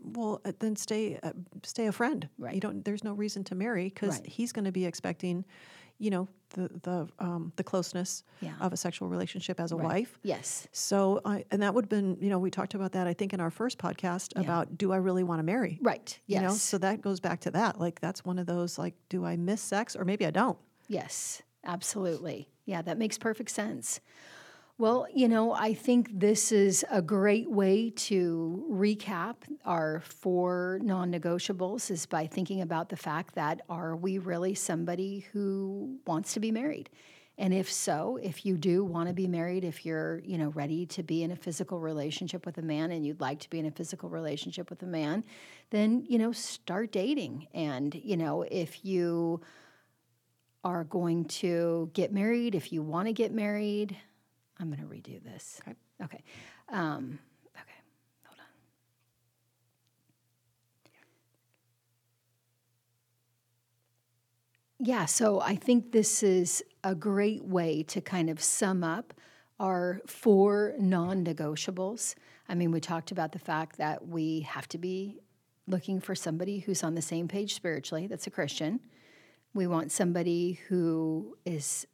well, 0.04 0.42
uh, 0.46 0.52
then 0.60 0.76
stay 0.76 1.20
uh, 1.24 1.32
stay 1.64 1.88
a 1.88 1.92
friend. 1.92 2.28
Right. 2.38 2.56
You 2.56 2.62
don't. 2.62 2.84
There's 2.84 3.04
no 3.04 3.14
reason 3.14 3.44
to 3.46 3.56
marry 3.56 3.86
because 3.86 4.20
right. 4.20 4.28
he's 4.28 4.52
going 4.52 4.66
to 4.66 4.72
be 4.72 4.86
expecting, 4.86 5.46
you 5.98 6.10
know, 6.10 6.28
the 6.52 6.70
the 6.84 7.08
um, 7.20 7.52
the 7.56 7.64
closeness 7.64 8.24
yeah. 8.42 8.54
of 8.60 8.74
a 8.74 8.78
sexual 8.78 9.08
relationship 9.08 9.60
as 9.60 9.72
a 9.72 9.76
right. 9.76 9.86
wife. 9.86 10.20
Yes. 10.24 10.68
So, 10.72 11.22
I, 11.26 11.46
and 11.52 11.62
that 11.62 11.74
would 11.74 11.86
have 11.86 11.90
been, 11.90 12.18
you 12.22 12.30
know, 12.30 12.40
we 12.40 12.52
talked 12.52 12.74
about 12.74 12.92
that. 12.94 13.08
I 13.08 13.14
think 13.14 13.34
in 13.34 13.40
our 13.40 13.52
first 13.52 13.78
podcast 13.78 14.34
yeah. 14.36 14.42
about 14.42 14.78
do 14.78 14.92
I 14.92 14.98
really 14.98 15.24
want 15.24 15.40
to 15.40 15.44
marry? 15.44 15.80
Right. 15.82 16.20
Yes. 16.28 16.42
You 16.42 16.48
know, 16.48 16.54
so 16.54 16.78
that 16.80 17.02
goes 17.02 17.20
back 17.20 17.42
to 17.42 17.52
that. 17.52 17.80
Like 17.80 18.00
that's 18.00 18.24
one 18.24 18.40
of 18.40 18.46
those 18.46 18.78
like, 18.78 18.94
do 19.10 19.26
I 19.26 19.36
miss 19.36 19.62
sex 19.62 19.96
or 19.96 20.06
maybe 20.06 20.26
I 20.26 20.32
don't? 20.32 20.58
Yes. 20.88 21.42
Absolutely. 21.66 22.50
Yeah, 22.66 22.82
that 22.82 22.98
makes 22.98 23.18
perfect 23.18 23.50
sense. 23.50 24.00
Well, 24.80 25.06
you 25.14 25.28
know, 25.28 25.54
I 25.54 25.76
think 25.76 26.20
this 26.20 26.52
is 26.52 26.84
a 26.90 27.00
great 27.00 27.50
way 27.50 27.92
to 27.92 28.66
recap 28.72 29.36
our 29.66 30.00
four 30.00 30.80
non 30.82 31.12
negotiables 31.12 31.92
is 31.92 32.08
by 32.08 32.26
thinking 32.26 32.62
about 32.62 32.90
the 32.90 32.98
fact 32.98 33.36
that 33.36 33.62
are 33.70 33.96
we 33.96 34.18
really 34.18 34.56
somebody 34.56 35.28
who 35.32 36.00
wants 36.08 36.34
to 36.34 36.40
be 36.40 36.50
married? 36.50 36.90
And 37.38 37.54
if 37.54 37.72
so, 37.72 38.18
if 38.22 38.48
you 38.48 38.58
do 38.58 38.84
want 38.84 39.10
to 39.10 39.14
be 39.14 39.28
married, 39.28 39.64
if 39.64 39.86
you're, 39.86 40.20
you 40.26 40.40
know, 40.40 40.50
ready 40.50 40.88
to 40.88 41.04
be 41.04 41.22
in 41.22 41.30
a 41.32 41.36
physical 41.36 41.80
relationship 41.80 42.44
with 42.44 42.58
a 42.58 42.62
man 42.64 42.92
and 42.92 43.06
you'd 43.06 43.22
like 43.22 43.40
to 43.42 43.50
be 43.52 43.60
in 43.60 43.68
a 43.68 43.72
physical 43.72 44.10
relationship 44.10 44.72
with 44.72 44.82
a 44.82 44.88
man, 44.88 45.24
then, 45.70 46.04
you 46.10 46.18
know, 46.18 46.32
start 46.32 46.92
dating. 46.92 47.48
And, 47.54 47.94
you 47.94 48.18
know, 48.18 48.42
if 48.42 48.84
you 48.84 49.42
are 50.64 50.84
going 50.84 51.26
to 51.26 51.92
get 51.94 52.12
married, 52.12 52.56
if 52.56 52.74
you 52.74 52.82
want 52.82 53.08
to 53.08 53.14
get 53.14 53.32
married, 53.32 53.96
I'm 54.60 54.72
going 54.72 54.80
to 54.82 54.86
redo 54.86 55.24
this. 55.24 55.60
Okay. 55.62 55.76
Okay. 56.04 56.24
Um, 56.70 57.20
okay. 57.56 57.80
Hold 58.26 58.40
on. 58.40 58.46
Yeah, 64.80 65.06
so 65.06 65.42
I 65.42 65.56
think 65.56 65.92
this 65.92 66.24
is 66.24 66.64
a 66.84 66.96
great 66.96 67.44
way 67.44 67.84
to 67.84 68.02
kind 68.02 68.30
of 68.30 68.42
sum 68.42 68.84
up 68.84 69.14
our 69.60 70.02
four 70.08 70.74
non 70.78 71.24
negotiables. 71.24 72.16
I 72.50 72.56
mean, 72.56 72.72
we 72.72 72.82
talked 72.82 73.12
about 73.12 73.32
the 73.32 73.40
fact 73.40 73.78
that 73.78 74.08
we 74.08 74.42
have 74.42 74.68
to 74.70 74.78
be 74.78 75.20
looking 75.68 76.02
for 76.02 76.16
somebody 76.16 76.60
who's 76.60 76.84
on 76.84 76.96
the 76.96 77.02
same 77.02 77.28
page 77.28 77.56
spiritually, 77.56 78.08
that's 78.08 78.28
a 78.28 78.32
Christian. 78.32 78.80
We 79.54 79.68
want 79.68 79.92
somebody 79.92 80.60
who 80.68 81.38
is 81.46 81.88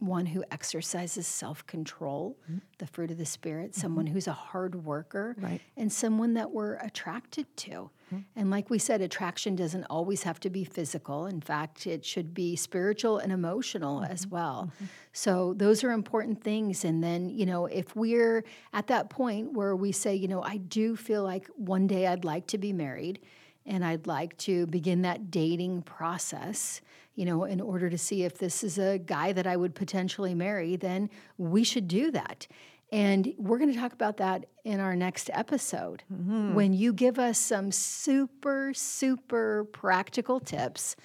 one 0.00 0.26
who 0.26 0.44
exercises 0.50 1.26
self 1.26 1.66
control, 1.66 2.36
mm-hmm. 2.44 2.58
the 2.78 2.86
fruit 2.86 3.10
of 3.10 3.18
the 3.18 3.26
Spirit, 3.26 3.72
mm-hmm. 3.72 3.80
someone 3.80 4.06
who's 4.06 4.26
a 4.26 4.32
hard 4.32 4.84
worker, 4.84 5.36
right. 5.38 5.60
and 5.76 5.92
someone 5.92 6.34
that 6.34 6.50
we're 6.50 6.74
attracted 6.76 7.46
to. 7.58 7.90
Mm-hmm. 8.06 8.18
And 8.36 8.50
like 8.50 8.70
we 8.70 8.78
said, 8.78 9.00
attraction 9.00 9.54
doesn't 9.56 9.84
always 9.84 10.22
have 10.24 10.40
to 10.40 10.50
be 10.50 10.64
physical. 10.64 11.26
In 11.26 11.40
fact, 11.40 11.86
it 11.86 12.04
should 12.04 12.34
be 12.34 12.56
spiritual 12.56 13.18
and 13.18 13.32
emotional 13.32 14.02
as 14.02 14.22
mm-hmm. 14.22 14.34
well. 14.34 14.72
Mm-hmm. 14.74 14.84
So 15.12 15.54
those 15.54 15.84
are 15.84 15.92
important 15.92 16.42
things. 16.42 16.84
And 16.84 17.04
then, 17.04 17.28
you 17.28 17.46
know, 17.46 17.66
if 17.66 17.94
we're 17.94 18.44
at 18.72 18.86
that 18.88 19.10
point 19.10 19.52
where 19.52 19.76
we 19.76 19.92
say, 19.92 20.14
you 20.14 20.28
know, 20.28 20.42
I 20.42 20.56
do 20.56 20.96
feel 20.96 21.22
like 21.22 21.48
one 21.56 21.86
day 21.86 22.06
I'd 22.06 22.24
like 22.24 22.46
to 22.48 22.58
be 22.58 22.72
married 22.72 23.20
and 23.66 23.84
I'd 23.84 24.06
like 24.06 24.36
to 24.38 24.66
begin 24.66 25.02
that 25.02 25.30
dating 25.30 25.82
process, 25.82 26.80
you 27.14 27.24
know, 27.24 27.44
in 27.44 27.60
order 27.60 27.90
to 27.90 27.98
see 27.98 28.24
if 28.24 28.38
this 28.38 28.64
is 28.64 28.78
a 28.78 28.98
guy 28.98 29.32
that 29.32 29.46
I 29.46 29.56
would 29.56 29.74
potentially 29.74 30.34
marry, 30.34 30.76
then 30.76 31.10
we 31.38 31.64
should 31.64 31.86
do 31.88 32.10
that. 32.12 32.46
And 32.92 33.32
we're 33.38 33.58
going 33.58 33.72
to 33.72 33.78
talk 33.78 33.92
about 33.92 34.16
that 34.16 34.46
in 34.64 34.80
our 34.80 34.96
next 34.96 35.30
episode 35.32 36.02
Mm-hmm. 36.12 36.54
when 36.54 36.72
you 36.72 36.92
give 36.92 37.18
us 37.18 37.38
some 37.38 37.70
super, 37.70 38.72
super 38.74 39.64
practical 39.72 40.40
tips 40.40 40.96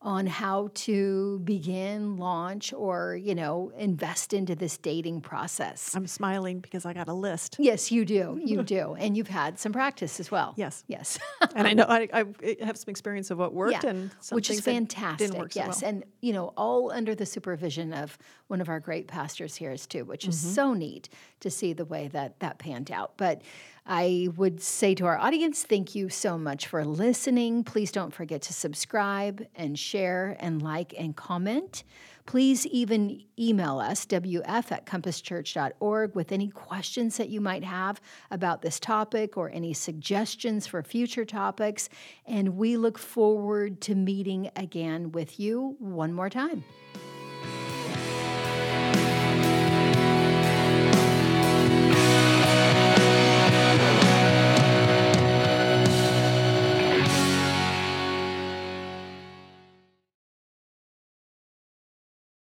on 0.00 0.26
how 0.28 0.70
to 0.74 1.40
begin, 1.40 2.16
launch, 2.18 2.72
or, 2.72 3.16
you 3.16 3.34
know, 3.34 3.72
invest 3.76 4.32
into 4.32 4.54
this 4.54 4.78
dating 4.78 5.20
process. 5.20 5.94
I'm 5.96 6.06
smiling 6.06 6.60
because 6.60 6.86
I 6.86 6.92
got 6.92 7.08
a 7.08 7.12
list. 7.12 7.56
Yes, 7.58 7.90
you 7.90 8.04
do. 8.04 8.40
You 8.44 8.62
do. 8.78 8.94
And 8.94 9.16
you've 9.16 9.26
had 9.28 9.58
some 9.58 9.72
practice 9.72 10.20
as 10.20 10.30
well. 10.30 10.54
Yes. 10.56 10.84
Yes. 10.86 11.18
and 11.56 11.66
I 11.66 11.72
know 11.74 11.84
I, 11.88 12.08
I 12.12 12.56
have 12.64 12.76
some 12.76 12.90
experience 12.90 13.32
of 13.32 13.38
what 13.38 13.52
worked 13.52 13.82
Yeah, 13.82 13.90
and 13.90 14.10
some 14.20 14.36
which 14.36 14.50
is 14.50 14.60
fantastic. 14.60 15.26
Didn't 15.28 15.40
work 15.40 15.52
so 15.52 15.60
yes, 15.60 15.82
well. 15.82 15.90
and 15.90 16.04
you 16.20 16.32
know, 16.32 16.52
all 16.56 16.92
under 16.92 17.16
the 17.16 17.26
supervision 17.26 17.92
of 17.92 18.16
one 18.46 18.60
of 18.60 18.68
our 18.68 18.78
great 18.78 19.08
pastors 19.08 19.56
here 19.56 19.72
is 19.72 19.86
too, 19.86 20.04
which 20.04 20.26
is 20.28 20.36
Mm-hmm. 20.38 20.52
so 20.54 20.74
neat 20.74 21.08
to 21.40 21.50
see 21.50 21.72
the 21.72 21.84
way 21.84 22.06
that 22.08 22.38
that 22.38 22.58
panned 22.58 22.92
out. 22.92 23.14
But 23.16 23.42
I 23.90 24.28
would 24.36 24.60
say 24.60 24.94
to 24.96 25.06
our 25.06 25.16
audience, 25.16 25.62
thank 25.62 25.94
you 25.94 26.10
so 26.10 26.36
much 26.36 26.66
for 26.66 26.84
listening. 26.84 27.64
Please 27.64 27.90
don't 27.90 28.12
forget 28.12 28.42
to 28.42 28.52
subscribe 28.52 29.46
and 29.56 29.78
share 29.78 30.36
and 30.40 30.60
like 30.60 30.92
and 30.98 31.16
comment. 31.16 31.84
Please 32.26 32.66
even 32.66 33.22
email 33.38 33.78
us, 33.78 34.04
wf 34.04 34.70
at 34.70 34.84
compasschurch.org, 34.84 36.14
with 36.14 36.30
any 36.30 36.48
questions 36.50 37.16
that 37.16 37.30
you 37.30 37.40
might 37.40 37.64
have 37.64 38.02
about 38.30 38.60
this 38.60 38.78
topic 38.78 39.38
or 39.38 39.48
any 39.48 39.72
suggestions 39.72 40.66
for 40.66 40.82
future 40.82 41.24
topics. 41.24 41.88
And 42.26 42.58
we 42.58 42.76
look 42.76 42.98
forward 42.98 43.80
to 43.80 43.94
meeting 43.94 44.50
again 44.54 45.12
with 45.12 45.40
you 45.40 45.76
one 45.78 46.12
more 46.12 46.28
time. 46.28 46.62